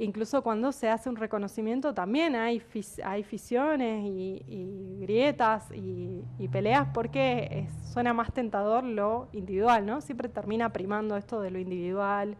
[0.01, 2.63] Incluso cuando se hace un reconocimiento también hay,
[3.05, 10.01] hay fisiones y, grietas y, peleas porque suena más tentador lo individual, ¿no?
[10.01, 12.35] Siempre termina primando esto de lo individual.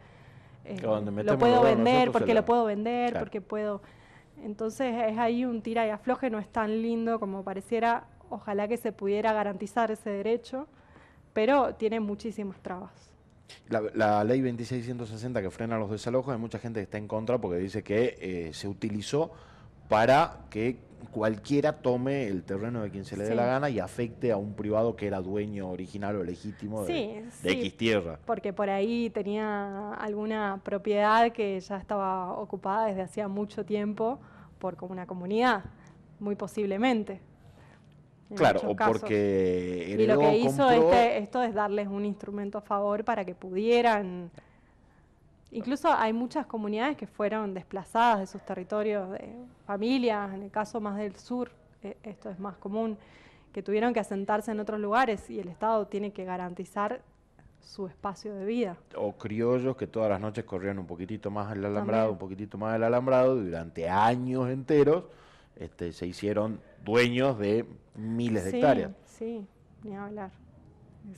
[0.65, 3.83] Eh, lo puedo vender porque lo puedo vender, porque puedo...
[4.43, 8.05] Entonces es ahí un tira y afloje, no es tan lindo como pareciera.
[8.31, 10.67] Ojalá que se pudiera garantizar ese derecho,
[11.35, 13.10] pero tiene muchísimas trabas.
[13.69, 17.59] La, ley 2660 que frena los desalojos, hay mucha gente que está en contra porque
[17.59, 19.33] dice que eh, se utilizó
[19.89, 20.79] para que
[21.11, 24.55] cualquiera tome el terreno de quien se le dé la gana y afecte a un
[24.55, 28.19] privado que era dueño original o legítimo de, X tierra.
[28.25, 34.21] Porque por ahí tenía alguna propiedad que ya estaba ocupada desde hacía mucho tiempo
[34.59, 35.65] por una comunidad,
[36.19, 37.21] muy posiblemente.
[38.35, 43.05] Claro, o porque Y lo que hizo este, esto es darles un instrumento a favor
[43.05, 44.31] para que pudieran...
[45.53, 49.35] Incluso hay muchas comunidades que fueron desplazadas de sus territorios, de
[49.67, 51.51] familias, en el caso más del sur,
[51.83, 52.97] eh, esto es más común,
[53.53, 57.01] que tuvieron que asentarse en otros lugares y el Estado tiene que garantizar
[57.61, 58.77] su espacio de vida.
[58.97, 62.77] O criollos que todas las noches corrían un poquitito más el alambrado, un poquitito más
[62.77, 65.05] el alambrado, durante años enteros
[65.61, 68.93] este, se hicieron dueños de miles de hectáreas.
[69.05, 69.47] Sí,
[69.85, 70.31] ni hablar.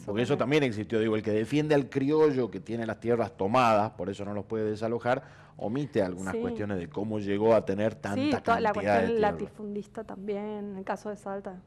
[0.04, 3.92] Porque eso también existió, digo, el que defiende al criollo que tiene las tierras tomadas,
[3.92, 5.22] por eso no los puede desalojar,
[5.56, 10.70] omite algunas cuestiones de cómo llegó a tener tanta sí, toda la cuestión latifundista también,
[10.70, 11.60] en el caso de Salta,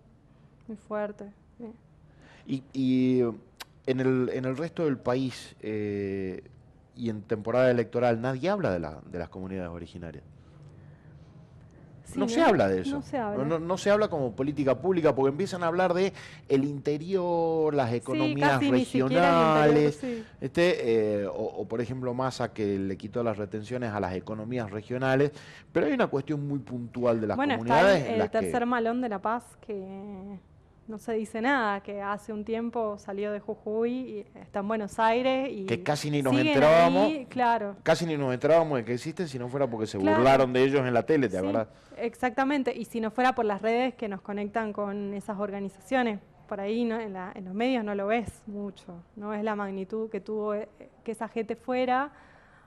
[0.68, 1.32] muy fuerte.
[2.48, 3.22] Y,
[3.88, 6.44] en, el, en el resto del país eh,
[6.96, 10.24] y en temporada electoral nadie habla de, la, de las comunidades originarias
[12.16, 13.02] no, se habla de eso.
[13.60, 14.08] No se habla.
[14.08, 16.14] como política pública porque empiezan a hablar de
[16.50, 20.00] el interior, las economías regionales,
[20.42, 25.32] este, eh, o, por ejemplo Massa que le quitó las retenciones a las economías regionales,
[25.72, 28.10] pero hay una cuestión muy puntual de las comunidades.
[28.10, 30.40] El, tercer malón de la paz que
[30.88, 35.00] no se dice nada, que hace un tiempo salió de Jujuy y está en Buenos
[35.00, 37.76] Aires y que casi ni nos enterábamos, claro.
[37.84, 40.86] casi ni nos enterábamos de que existen si no fuera porque se burlaron de ellos
[40.86, 41.46] en la tele, ¿te sí,
[41.98, 46.60] Exactamente, y si no fuera por las redes que nos conectan con esas organizaciones, por
[46.60, 47.00] ahí ¿no?
[47.00, 50.70] en, en los medios no lo ves mucho, no es la magnitud que tuvo eh,
[51.04, 52.12] que esa gente fuera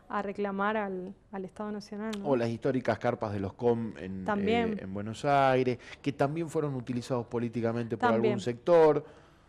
[0.09, 2.13] a reclamar al, Estado Nacional.
[2.25, 6.75] O las históricas carpas de los COM en, eh, en, Buenos Aires, que también fueron
[6.75, 9.05] utilizados políticamente por algún sector.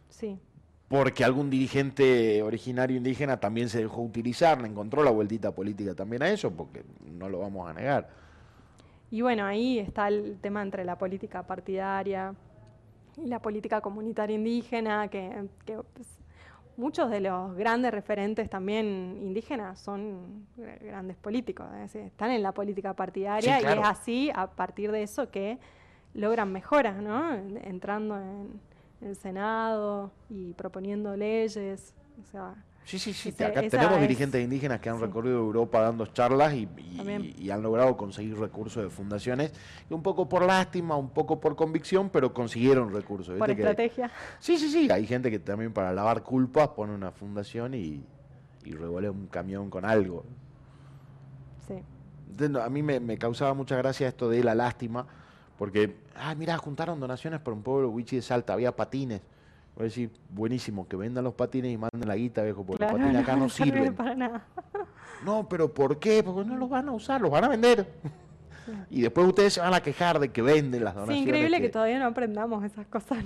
[0.10, 0.38] Sí.
[0.88, 6.24] Porque algún dirigente originario indígena también se dejó utilizar, le encontró la vueltita política también
[6.24, 8.10] a eso, porque no lo vamos a negar.
[9.12, 12.34] Y bueno, ahí está el tema entre la política partidaria
[13.18, 16.19] y la política comunitaria indígena, que, que pues,
[16.80, 20.48] muchos de los grandes referentes también indígenas son
[20.82, 25.60] grandes políticos, están en la política partidaria y es así, a partir de eso, que
[26.14, 27.34] logran mejoras, ¿no?
[27.34, 28.60] Entrando en
[29.02, 31.94] el Senado y proponiendo leyes.
[32.22, 32.56] O sea,
[32.90, 33.44] Sí, sí, sí.
[33.44, 36.68] Acá tenemos dirigentes indígenas que han recorrido Europa dando charlas y,
[37.52, 39.54] han logrado conseguir recursos de fundaciones,
[39.92, 43.38] un poco por lástima, un poco por convicción, pero consiguieron recursos.
[43.38, 44.10] Por estrategia.
[44.40, 44.90] sí, sí, sí.
[44.92, 48.04] Hay gente que también para lavar culpas pone una fundación y,
[48.66, 50.26] y revuelve un camión con algo.
[51.68, 51.84] Sí.
[52.60, 55.06] a mí me, causaba mucha gracia esto de la lástima,
[55.60, 59.22] porque, ah, mira, juntaron donaciones por un pueblo Wichi de Salta, había patines.
[59.76, 62.92] Voy a decir, buenísimo, que vendan los patines y manden la guita, viejo, porque los
[62.92, 63.94] patines acá no, sirven.
[63.96, 64.46] para nada.
[65.24, 66.24] No, pero ¿por qué?
[66.24, 67.88] Porque no los van a usar, los van a vender.
[68.90, 71.24] Y después ustedes se van a quejar de que venden las donaciones.
[71.24, 73.24] Sí, increíble que, todavía no aprendamos esas cosas.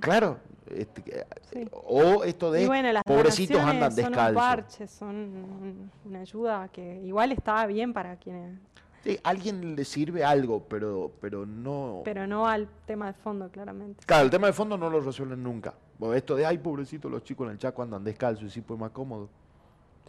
[0.00, 0.38] claro.
[0.66, 1.26] Este,
[1.72, 2.66] o esto de
[3.04, 4.14] pobrecitos andan descalzos.
[4.16, 8.58] Son un parche, son una ayuda que igual está bien para quienes
[9.04, 12.00] Sí, a alguien le sirve algo, pero, pero no...
[12.06, 14.02] Pero no al tema de fondo, claramente.
[14.06, 15.74] Claro, el tema de fondo no lo resuelven nunca.
[16.14, 18.92] esto de, ay, pobrecito, los chicos en el Chaco andan descalzos y sí, pues más
[18.92, 19.28] cómodo.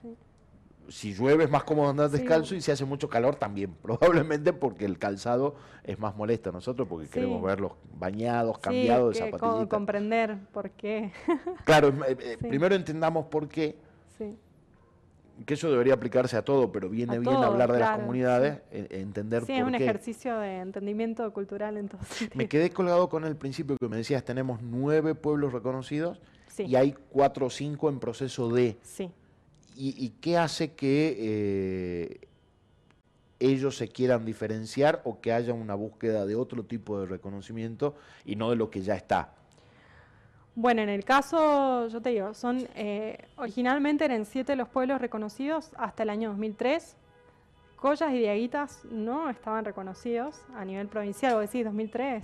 [0.02, 0.16] Sí.
[0.88, 4.86] Si llueve es más cómodo andar descalzo y si hace mucho calor también, probablemente porque
[4.86, 9.68] el calzado es más molesto a nosotros porque queremos verlos bañados, cambiados de zapatillitas.
[9.68, 11.12] comprender por qué.
[11.66, 13.78] claro, eh, eh, primero entendamos por qué.
[15.38, 18.88] Sí que eso debería aplicarse a todo, pero viene bien hablar de las comunidades, e,
[18.90, 22.30] e entender sí, es un ejercicio de entendimiento cultural entonces.
[22.36, 26.20] Me quedé colgado con el principio que me decías, tenemos nueve pueblos reconocidos
[26.58, 28.78] y hay cuatro o cinco en proceso de.
[28.84, 29.12] Sí.
[29.78, 32.28] ¿Y, qué hace que eh,
[33.40, 38.38] ellos se quieran diferenciar o que haya una búsqueda de otro tipo de reconocimiento y
[38.38, 39.34] no de lo que ya está?
[40.56, 45.72] Bueno, en el caso, yo te digo, son eh, originalmente eran siete los pueblos reconocidos
[45.78, 46.96] hasta el año 2003.
[47.76, 52.24] Collas y Diaguitas no estaban reconocidos a nivel provincial, o decís 2003.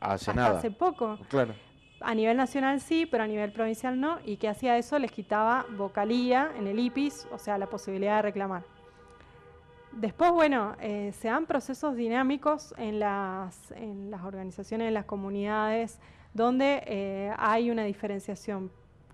[0.00, 0.58] Hace nada.
[0.58, 1.18] Hace poco.
[1.28, 1.54] Claro.
[2.00, 4.20] A nivel nacional sí, pero a nivel provincial no.
[4.24, 8.22] Y que hacía eso les quitaba vocalía en el IPIS, o sea, la posibilidad de
[8.22, 8.62] reclamar.
[9.92, 16.00] Después, bueno, eh, se dan procesos dinámicos en las, en las organizaciones, en las comunidades
[16.36, 18.70] donde eh, hay una diferenciación,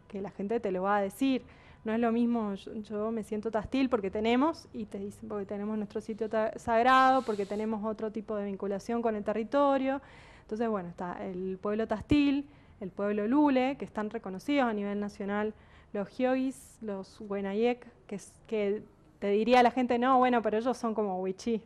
[0.08, 1.42] que la gente te lo va a decir.
[1.84, 5.76] No es lo mismo, yo, me siento tastil porque tenemos, y te dicen porque tenemos
[5.76, 10.00] nuestro sitio sagrado, porque tenemos otro tipo de vinculación con el territorio.
[10.42, 12.46] Entonces, bueno, está el pueblo tastil,
[12.80, 15.54] el pueblo lule, que están reconocidos a nivel nacional,
[15.92, 18.82] los Hyogis, los Wenayek, que, que
[19.18, 21.62] te diría la gente, no, bueno, pero ellos son como Wichí,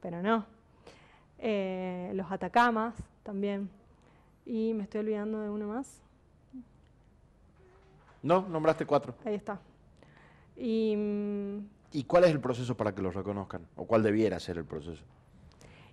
[0.00, 0.46] pero no.
[1.38, 3.70] Eh, los Atacamas también.
[4.48, 6.00] Y me estoy olvidando de uno más.
[8.22, 9.14] No, nombraste cuatro.
[9.26, 9.60] Ahí está.
[10.56, 11.58] Y, mm,
[11.92, 13.66] ¿Y cuál es el proceso para que los reconozcan?
[13.76, 15.04] ¿O cuál debiera ser el proceso?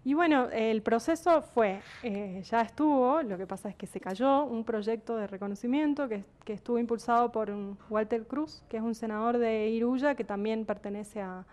[0.06, 4.46] Y bueno, el proceso fue, eh, ya estuvo, lo que pasa es que se cayó
[4.46, 8.96] un proyecto de reconocimiento que, que, estuvo impulsado por un Walter Cruz, que es un
[8.96, 11.44] senador de Iruya, que también pertenece a,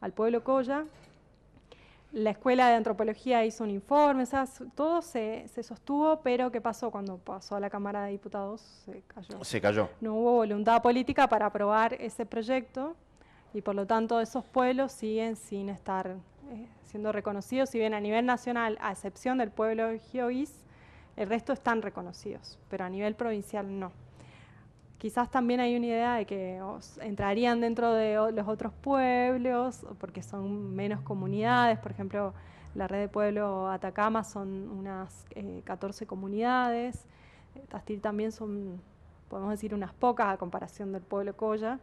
[0.00, 0.84] al pueblo Coya,
[2.16, 4.24] la escuela de antropología hizo un informe,
[4.74, 8.62] todo se, sostuvo, pero ¿qué pasó cuando pasó a la Cámara de Diputados?
[8.86, 9.44] Se cayó.
[9.44, 9.90] Se cayó.
[10.00, 12.96] No hubo voluntad política para aprobar ese proyecto
[13.52, 16.16] y por lo tanto esos pueblos siguen sin estar
[16.50, 20.64] eh, siendo reconocidos, si bien a nivel nacional, a excepción del pueblo de Giois,
[21.16, 23.92] el resto están reconocidos, pero a nivel provincial no.
[24.98, 26.60] Quizás también hay una idea de que
[27.00, 31.78] entrarían dentro de los otros pueblos, porque son menos comunidades.
[31.78, 32.32] Por ejemplo,
[32.74, 35.26] la red de pueblo Atacama son unas
[35.64, 37.04] 14 eh, comunidades.
[37.68, 38.80] Tastil también son,
[39.28, 41.78] podemos decir, unas pocas a comparación del pueblo Coya.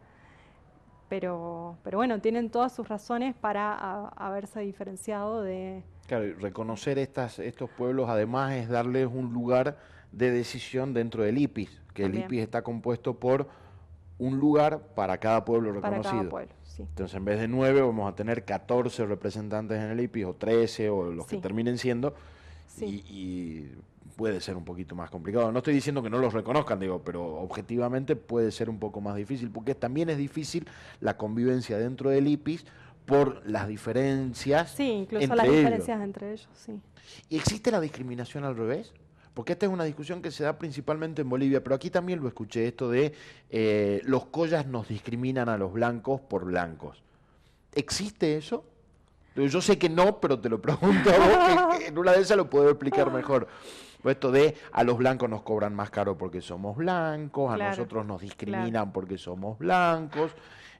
[1.08, 5.84] Pero, pero bueno, tienen todas sus razones para haberse diferenciado de...
[6.08, 9.76] Claro, reconocer estas, estos pueblos además es darles un lugar
[10.12, 13.48] de decisión dentro del IPIS, que el IPIS está compuesto por
[14.18, 16.40] un lugar para cada pueblo reconocido.
[16.78, 20.90] Entonces, en vez de nueve, vamos a tener 14 representantes en el IPIS, o 13,
[20.90, 22.14] o los que terminen siendo,
[22.80, 23.68] y,
[24.16, 25.50] puede ser un poquito más complicado.
[25.50, 29.16] No estoy diciendo que no los reconozcan, digo, pero objetivamente puede ser un poco más
[29.16, 30.68] difícil, porque también es difícil
[31.00, 32.64] la convivencia dentro del IPIS
[33.06, 34.70] por las diferencias.
[34.70, 36.80] Sí, incluso las diferencias entre ellos, sí.
[37.28, 38.92] ¿Y existe la discriminación al revés?
[39.34, 42.28] Porque esta es una discusión que se da principalmente en Bolivia, pero aquí también lo
[42.28, 43.12] escuché, esto de
[43.50, 47.02] eh, los collas nos discriminan a los blancos por blancos.
[47.72, 48.64] ¿Existe eso?
[49.34, 52.36] Yo sé que no, pero te lo pregunto a vos, que en una de esas
[52.36, 53.48] lo puedo explicar mejor.
[54.04, 58.06] Esto de a los blancos nos cobran más caro porque somos blancos, a Claro, nosotros
[58.06, 60.32] nos discriminan porque somos blancos.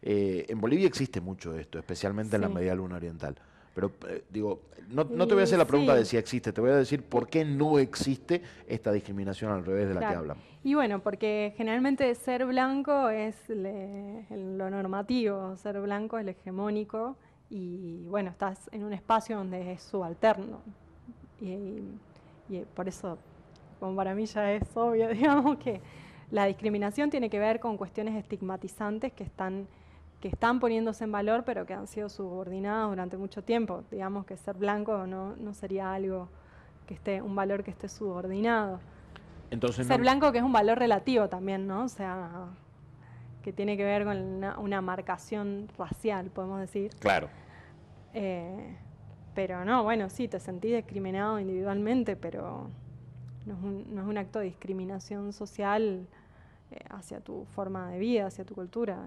[0.02, 3.34] Eh, en Bolivia existe mucho esto, especialmente en la media luna oriental.
[3.74, 6.60] Pero eh, digo, no, no te voy a hacer la pregunta de si existe, te
[6.60, 10.36] voy a decir por qué no existe esta discriminación al revés de la que hablan.
[10.62, 17.16] Y bueno, porque generalmente ser blanco es le- lo normativo, ser blanco es lo hegemónico
[17.50, 20.60] y bueno, estás en un espacio donde es subalterno.
[21.40, 21.80] Y,
[22.48, 23.18] y por eso,
[23.80, 25.80] como para mí ya es obvio, digamos que
[26.30, 29.66] la discriminación tiene que ver con cuestiones estigmatizantes que están,
[30.24, 33.84] que están poniéndose en valor, pero que han sido subordinadas durante mucho tiempo.
[33.90, 36.30] Digamos que ser blanco no, no sería algo
[36.86, 38.80] que esté, un valor que esté subordinado.
[39.50, 41.84] Entonces, Ser no- blanco que es un valor relativo también, ¿no?
[41.84, 42.46] O sea,
[43.42, 46.92] que tiene que ver con una, una marcación racial, podemos decir.
[47.00, 47.28] Claro.
[48.14, 48.78] Eh,
[49.34, 52.70] pero no, bueno, sí, te sentís discriminado individualmente, pero
[53.44, 56.06] no es un, no es un acto de discriminación social
[56.70, 59.06] eh, hacia tu forma de vida, hacia tu cultura.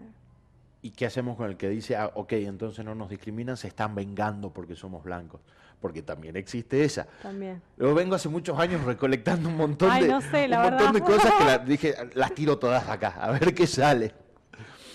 [0.82, 3.96] ¿Y qué hacemos con el que dice, ah, ok, entonces no nos discriminan, se están
[3.96, 5.42] vengando porque somos blancos?
[5.82, 7.08] Porque también existe esa.
[7.22, 7.62] También.
[7.78, 10.94] Yo vengo hace muchos años recolectando un montón Ay, de, no sé, la un montón
[10.94, 14.14] de cosas que la- dije, las tiro todas acá, a ver qué sale.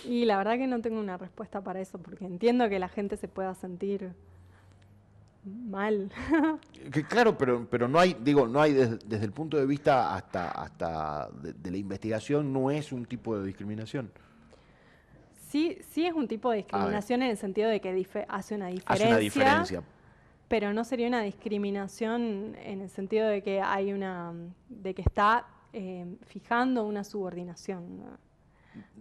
[0.04, 3.16] Y la verdad que no tengo una respuesta para eso, porque entiendo que la gente
[3.16, 4.12] se pueda sentir
[5.44, 6.10] mal.
[6.92, 10.14] Que claro, pero, pero no hay, digo, no hay desde, desde el punto de vista
[10.16, 14.10] hasta, hasta de, de la investigación, no es un tipo de discriminación.
[15.52, 17.90] Sí, sí es un tipo de discriminación en el sentido de que
[18.26, 18.94] hace una diferencia.
[18.94, 19.82] Hace una diferencia.
[20.48, 24.32] Pero no sería una discriminación en el sentido de que hay una,
[24.70, 27.98] de que está eh, fijando una subordinación.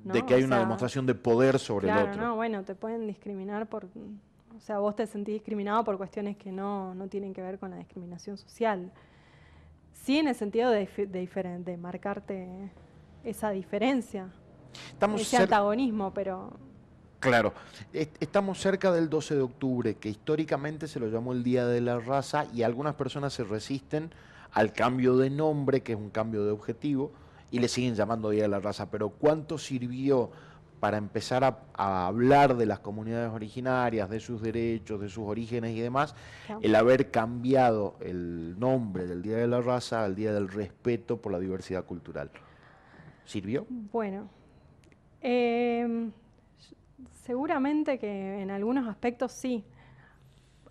[0.04, 0.14] ¿no?
[0.14, 2.22] De que hay O una sea, demostración de poder sobre claro, el otro.
[2.22, 6.52] no, bueno, te pueden discriminar por, o sea, vos te sentís discriminado por cuestiones que
[6.52, 8.92] no, no tienen que ver con la discriminación social.
[9.94, 12.50] Sí, en el sentido de, de, de marcarte
[13.24, 14.28] esa diferencia,
[14.94, 16.52] Estamos ese antagonismo, pero
[17.20, 17.54] Claro,
[17.94, 21.80] Est- estamos cerca del 12 de octubre, que históricamente se lo llamó el Día de
[21.80, 24.12] la Raza y algunas personas se resisten
[24.54, 27.12] al cambio de nombre, que es un cambio de objetivo,
[27.52, 28.90] y le siguen llamando Día de la Raza.
[28.90, 30.32] Pero ¿cuánto sirvió
[30.80, 35.76] para empezar a, a hablar de las comunidades originarias, de sus derechos, de sus orígenes
[35.76, 36.16] y demás,
[36.48, 36.62] Claro.
[36.64, 41.32] el haber cambiado el nombre del Día de la Raza al Día del Respeto por
[41.34, 42.32] la Diversidad Cultural?
[43.26, 43.68] ¿Sirvió?
[43.70, 44.28] Bueno,
[45.22, 46.10] eh,
[47.24, 49.64] seguramente que en algunos aspectos sí.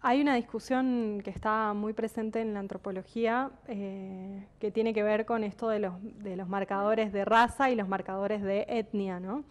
[0.02, 5.26] Hay una discusión que está muy presente en la antropología eh, que tiene que ver
[5.26, 5.92] con esto de los,
[6.22, 9.44] de los marcadores de raza y los marcadores de etnia, ¿no?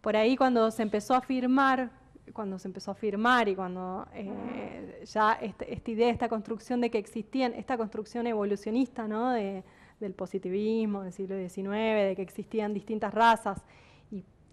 [0.00, 1.90] Por ahí cuando se empezó a firmar,
[2.32, 6.90] cuando se empezó a firmar y cuando eh, ya este- esta idea, esta construcción de
[6.90, 9.32] que existían, esta construcción evolucionista, ¿no?
[9.32, 9.62] De-
[10.00, 13.62] del positivismo del siglo XIX, de que existían distintas razas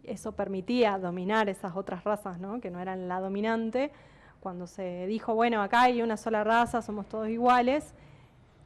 [0.03, 2.59] eso permitía dominar esas otras razas, ¿no?
[2.61, 3.91] Que no eran la dominante.
[4.39, 7.93] Cuando se dijo, bueno, acá hay una sola raza, somos todos iguales,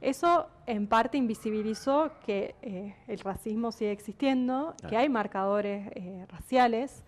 [0.02, 7.04] eso en parte invisibilizó que eh, el racismo sigue existiendo, que hay marcadores eh, raciales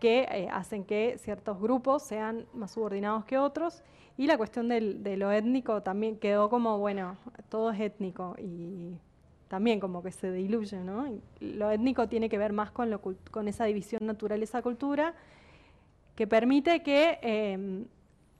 [0.00, 3.82] que eh, hacen que ciertos grupos sean más subordinados que otros
[4.18, 7.16] y la cuestión del- de lo étnico también quedó como, bueno,
[7.48, 8.98] todo es étnico y
[9.48, 11.06] también como que se diluye, ¿no?
[11.40, 15.14] Lo étnico tiene que ver más con, lo con esa división naturaleza-cultura
[16.16, 17.84] que permite que eh,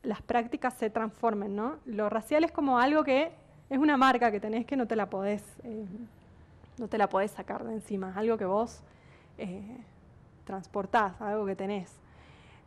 [0.03, 1.77] las prácticas se transformen, ¿no?
[1.85, 3.31] Lo racial es como algo que
[3.69, 5.87] es una marca que tenés que no te la podés, eh,
[6.79, 8.81] no te la sacar de encima, algo que vos
[9.39, 9.77] eh,
[10.45, 11.93] transportás, algo que tenés.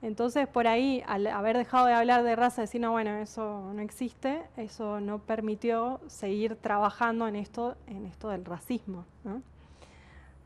[0.01, 3.81] Entonces, por ahí, al haber dejado de hablar de raza, decir, no, bueno, eso no
[3.81, 9.41] existe, eso no permitió seguir trabajando en esto, en esto del racismo, ¿no?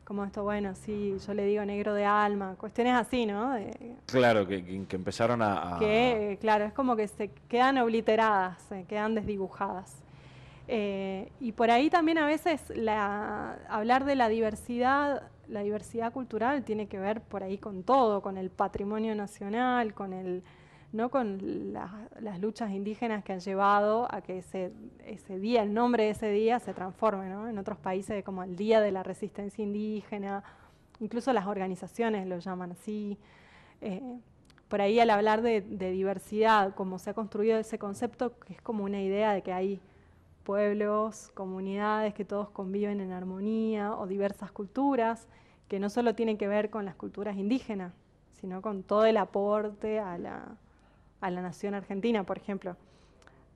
[0.04, 3.52] Como esto, bueno, sí, yo le digo negro de alma, cuestiones así, ¿no?
[3.54, 4.56] De- Claro, que,
[4.90, 5.76] empezaron a...
[5.76, 9.96] a- que, claro, es como que se quedan obliteradas, se quedan desdibujadas.
[10.66, 16.64] Eh, y por ahí también a veces la, hablar de la diversidad, la diversidad cultural
[16.64, 20.42] tiene que ver por ahí con todo, con el patrimonio nacional, con el,
[20.92, 24.72] no con la- las luchas indígenas que han llevado a que ese,
[25.04, 27.48] ese día, el nombre de ese día se transforme, ¿no?
[27.48, 30.42] En otros países como el Día de la Resistencia Indígena,
[31.00, 33.18] incluso las organizaciones lo llaman así.
[33.80, 34.00] Eh,
[34.68, 38.62] por ahí al hablar de, de diversidad, como se ha construido ese concepto, que es
[38.62, 39.80] como una idea de que hay
[40.44, 45.26] pueblos, comunidades que todos conviven en armonía o diversas culturas,
[45.68, 47.92] que no solo tienen que ver con las culturas indígenas,
[48.32, 50.56] sino con todo el aporte a la,
[51.20, 52.76] a la nación argentina, por ejemplo.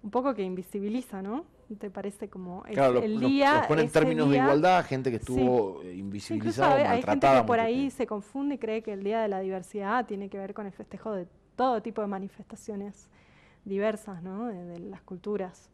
[0.02, 1.44] Un poco que invisibiliza, ¿no?
[1.76, 3.64] te parece como el, claro, el día.
[3.68, 6.76] pone en términos de igualdad, gente que estuvo eh, invisibilizada.
[6.76, 9.40] Hay, hay gente que por ahí se confunde y cree que el Día de la
[9.40, 11.26] Diversidad tiene que ver con el festejo de
[11.56, 13.10] todo tipo de manifestaciones
[13.64, 14.46] diversas, ¿no?
[14.46, 15.70] de las culturas.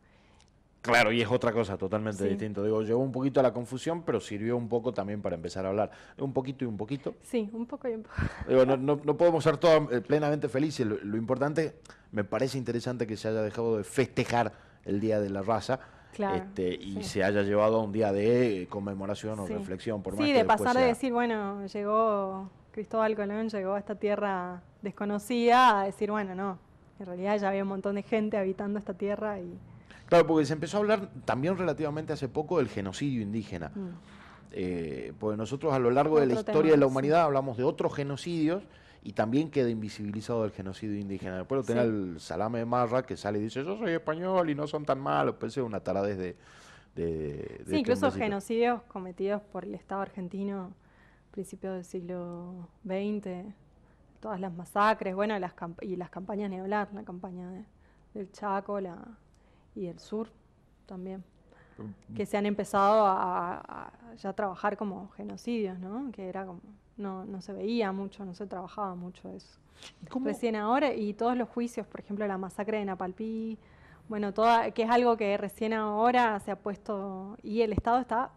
[0.85, 2.63] Claro, y es otra cosa totalmente distinta.
[2.63, 5.71] Digo, llevó un poquito a la confusión, pero sirvió un poco también para empezar a
[5.71, 5.91] hablar.
[6.19, 7.15] Un poquito y un poquito.
[7.23, 8.15] Sí, un poco y un poco.
[8.47, 10.87] Digo, no, no, podemos ser todos eh, plenamente felices.
[10.87, 11.77] Lo, importante,
[12.13, 14.53] me parece interesante que se haya dejado de festejar
[14.85, 15.81] el Día de la Raza.
[16.13, 20.03] este, y se haya llevado a un día de conmemoración o reflexión.
[20.03, 24.63] Por más sí, de pasar de decir, bueno, llegó Cristóbal Colón, llegó a esta tierra
[24.83, 26.59] desconocida, a decir, bueno, no,
[27.01, 29.59] en realidad ya había un montón de gente habitando esta tierra y
[30.07, 33.71] Claro, porque se empezó a hablar también relativamente hace poco del genocidio indígena.
[33.75, 33.89] Mm.
[34.57, 37.93] Eh, porque nosotros a lo largo de la historia de la humanidad hablamos de otros
[37.93, 38.63] genocidios
[39.03, 41.39] y también queda invisibilizado el genocidio indígena.
[41.39, 44.55] Después lo tenía el Salame de Marra que sale y dice, yo soy español y
[44.55, 45.35] no son tan malos.
[45.37, 46.37] Pensé una taradez de...
[46.95, 53.53] de, sí, incluso genocidios cometidos por el Estado argentino a principios del siglo XX,
[54.21, 55.53] todas las masacres, bueno, las
[55.83, 57.67] y las campañas ni la campaña
[58.15, 58.97] del Chaco, la
[59.75, 60.29] y el sur
[60.87, 61.25] también,
[61.79, 62.15] mm.
[62.15, 66.11] que se han empezado a, ya trabajar como genocidios, ¿no?
[66.13, 66.61] Que era como,
[66.97, 69.59] no, no se veía mucho, no se trabajaba mucho eso.
[70.23, 73.59] Recién ahora, y todos los juicios, por ejemplo, la masacre de Napalpí,
[74.09, 78.31] bueno, toda, que es algo que recién ahora se ha puesto, y el Estado está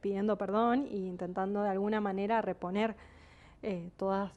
[0.00, 2.96] pidiendo perdón e intentando de alguna manera reponer
[3.62, 4.32] eh, todas,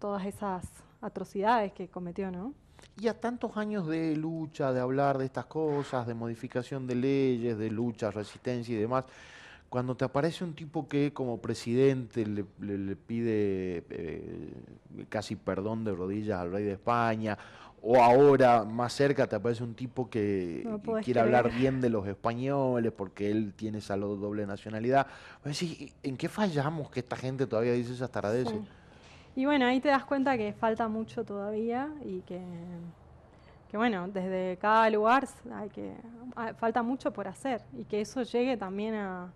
[0.00, 0.68] todas esas
[1.00, 2.52] atrocidades que cometió, ¿no?
[3.00, 7.58] Y a tantos años de lucha, de hablar de estas cosas, de modificación de leyes,
[7.58, 9.04] de lucha, resistencia y demás,
[9.68, 12.44] cuando te aparece un tipo que como presidente le,
[12.94, 14.52] pide eh,
[15.08, 17.36] casi perdón de rodillas al rey de España,
[17.86, 20.66] o ahora más cerca te aparece un tipo que
[21.02, 25.06] quiere hablar bien de los españoles porque él tiene esa doble nacionalidad,
[26.02, 28.54] ¿en qué fallamos que esta gente todavía dice esas taradeces?
[29.36, 32.40] Y bueno, ahí te das cuenta que falta mucho todavía y que,
[33.72, 35.94] bueno, desde cada lugar hay que,
[36.58, 39.32] falta mucho por hacer y que eso llegue también a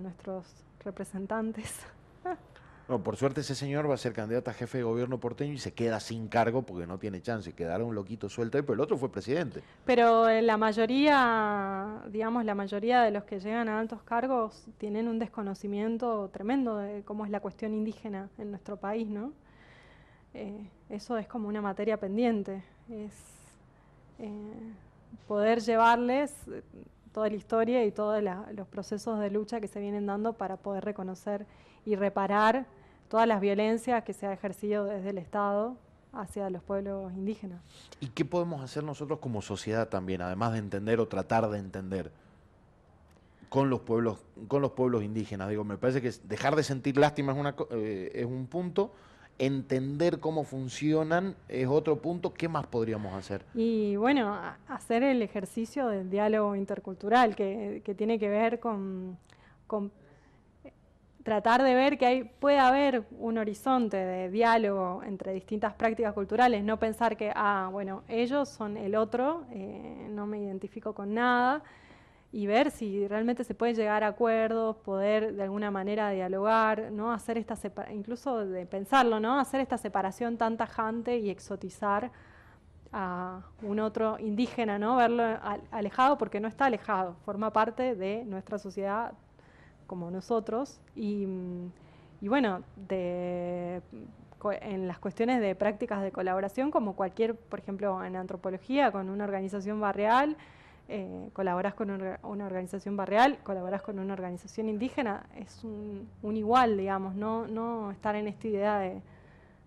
[0.00, 1.86] nuestros representantes.
[2.88, 5.58] No, por suerte ese señor va a ser candidato a jefe de gobierno porteño y
[5.58, 7.52] se queda sin cargo porque no tiene chance.
[7.52, 9.62] Quedará un loquito suelto ahí, pero el otro fue presidente.
[9.84, 15.18] Pero la mayoría, digamos, la mayoría de los que llegan a altos cargos tienen un
[15.18, 19.32] desconocimiento tremendo de cómo es la cuestión indígena en nuestro país, ¿no?
[20.32, 22.62] Eh, eso es como una materia pendiente.
[22.90, 23.12] Es
[24.18, 24.30] eh,
[25.26, 26.62] poder llevarles eh,
[27.12, 28.22] toda la historia y todos
[28.54, 31.44] los procesos de lucha que se vienen dando para poder reconocer
[31.84, 32.66] y reparar
[33.08, 35.76] todas las violencias que se ha ejercido desde el Estado
[36.12, 37.60] hacia los pueblos indígenas.
[38.00, 42.10] ¿Y qué podemos hacer nosotros como sociedad también, además de entender o tratar de entender
[43.48, 45.48] con los pueblos, con los pueblos indígenas?
[45.48, 48.92] Digo, me parece que dejar de sentir lástima es, una, eh, es un punto,
[49.38, 52.34] entender cómo funcionan es otro punto.
[52.34, 53.44] ¿Qué más podríamos hacer?
[53.54, 54.36] Y bueno,
[54.68, 59.16] hacer el ejercicio del diálogo intercultural, que, que tiene que ver con,
[59.66, 59.92] con
[61.22, 66.64] tratar de ver que hay, puede haber un horizonte de diálogo entre distintas prácticas culturales,
[66.64, 71.62] no pensar que, ah, bueno, ellos son el otro, eh, no me identifico con nada,
[72.30, 77.12] y ver si realmente se puede llegar a acuerdos, poder de alguna manera dialogar, no
[77.12, 77.56] hacer esta
[77.90, 79.38] incluso de pensarlo, ¿no?
[79.40, 82.10] Hacer esta separación tan tajante y exotizar
[82.92, 84.96] a un otro indígena, ¿no?
[84.96, 85.22] Verlo
[85.70, 89.12] alejado porque no está alejado, forma parte de nuestra sociedad
[89.88, 90.80] como nosotros.
[90.94, 91.26] Y,
[92.20, 93.82] bueno, de,
[94.60, 99.24] en las cuestiones de prácticas de colaboración, como cualquier, por ejemplo, en antropología, con una
[99.24, 100.36] organización barrial,
[100.90, 107.16] eh, colaboras con una organización barrial, colaboras con una organización indígena, es un, igual, digamos,
[107.16, 109.02] no, no estar en esta idea de,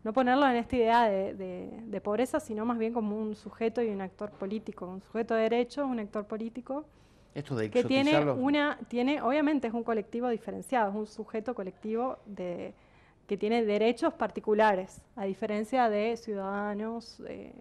[0.04, 3.90] no ponerlo en esta idea de, de, pobreza, sino más bien como un sujeto y
[3.90, 6.86] un actor político, un sujeto de derecho, un actor político,
[7.34, 12.18] esto de que tiene una, tiene, obviamente es un colectivo diferenciado, es un sujeto colectivo
[12.26, 12.74] de,
[13.28, 17.54] que tiene derechos particulares, a diferencia de ciudadanos, eh,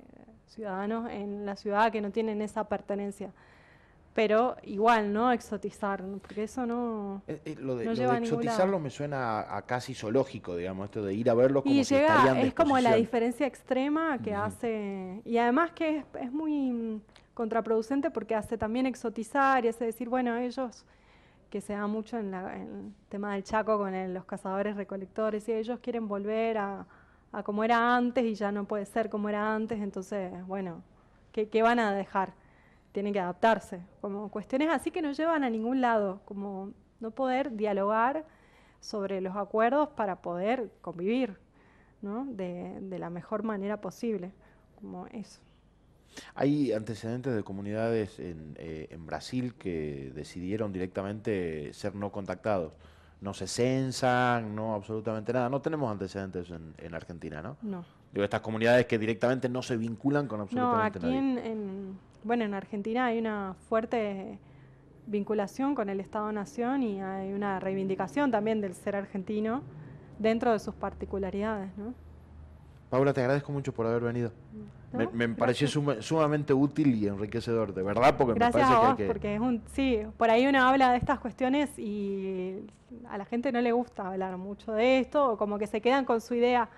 [0.47, 3.33] ciudadanos en la ciudad que no tienen esa pertenencia.
[4.13, 5.31] Pero igual, ¿no?
[5.31, 7.23] Exotizar, porque eso no.
[7.29, 7.85] Eh, eh, lo de,
[8.19, 12.41] exotizarlo me suena a, casi zoológico, digamos, esto de ir a verlo como y llega,
[12.41, 15.23] Es como la diferencia extrema que hace.
[15.25, 17.01] Y además que es, es muy
[17.41, 20.85] contraproducente porque hace también exotizar y hace decir, bueno, ellos,
[21.49, 25.81] que se da mucho en, el tema del Chaco con los cazadores recolectores, y ellos
[25.81, 26.87] quieren volver a,
[27.43, 30.83] como era antes y ya no puede ser como era antes, entonces, bueno,
[31.33, 32.35] ¿qué, van a dejar?
[32.93, 37.57] tienen que adaptarse, como cuestiones así que no llevan a ningún lado, como no poder
[37.57, 38.27] dialogar
[38.81, 41.39] sobre los acuerdos para poder convivir
[42.03, 42.27] ¿no?
[42.27, 44.31] de, de la mejor manera posible,
[44.79, 45.41] como eso.
[46.35, 52.73] Hay antecedentes de comunidades en, eh, en, Brasil que decidieron directamente ser no contactados.
[53.21, 55.49] No se censan, no absolutamente nada.
[55.49, 57.57] No tenemos antecedentes en, en Argentina, ¿no?
[57.63, 57.85] No.
[58.13, 61.51] Digo, estas comunidades que directamente no se vinculan con absolutamente no, aquí nadie.
[61.51, 64.39] En, bueno, en Argentina hay una fuerte
[65.07, 69.63] vinculación con el Estado-Nación y hay una reivindicación también del ser argentino
[70.19, 71.95] dentro de sus particularidades, ¿no?
[72.91, 74.33] Paula, te agradezco mucho por haber venido.
[74.93, 78.97] Me, me pareció sumamente útil y enriquecedor, de verdad, porque Gracias me parece a vos,
[78.97, 79.13] que, hay que...
[79.13, 82.67] porque es un, sí, por ahí uno habla de estas cuestiones y
[83.09, 86.05] a la gente no le gusta hablar mucho de esto, o como que se quedan
[86.05, 86.69] con su idea,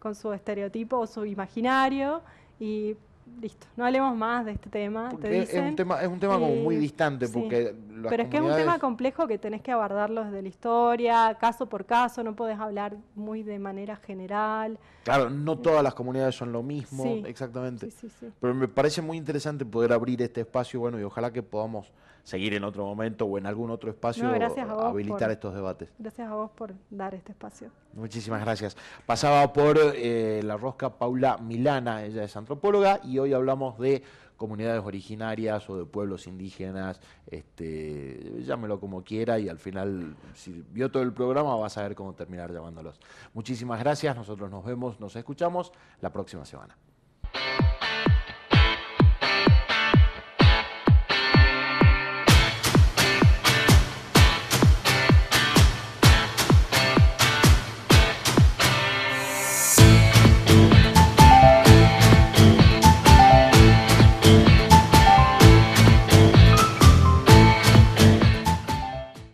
[0.00, 2.22] con su estereotipo o su imaginario,
[2.58, 2.96] y
[3.40, 5.10] listo, no hablemos más de este tema.
[5.22, 7.32] Es un tema, es un tema como muy y- distante, sí.
[7.32, 10.48] porque las Pero es que es un tema complejo que tenés que abordarlo desde la
[10.48, 14.78] historia, caso por caso, no podés hablar muy de manera general.
[15.04, 17.22] Claro, no todas las comunidades son lo mismo, Sí.
[17.26, 17.90] exactamente.
[17.90, 18.08] Sí.
[18.40, 21.92] Pero me parece muy interesante poder abrir este espacio, bueno, y ojalá que podamos
[22.24, 25.30] seguir en otro momento o en algún otro espacio No, gracias a vos habilitar por-
[25.30, 25.88] estos debates.
[25.98, 27.70] Gracias a vos por dar este espacio.
[27.92, 28.76] Muchísimas gracias.
[29.06, 34.02] Pasaba por eh, la rosca Paula Milana, ella es antropóloga y hoy hablamos de
[34.36, 40.90] comunidades originarias o de pueblos indígenas, este, llámelo como quiera y al final, si vio
[40.90, 42.98] todo el programa, va a saber cómo terminar llamándolos.
[43.32, 46.76] Muchísimas gracias, nosotros nos vemos, nos escuchamos la próxima semana.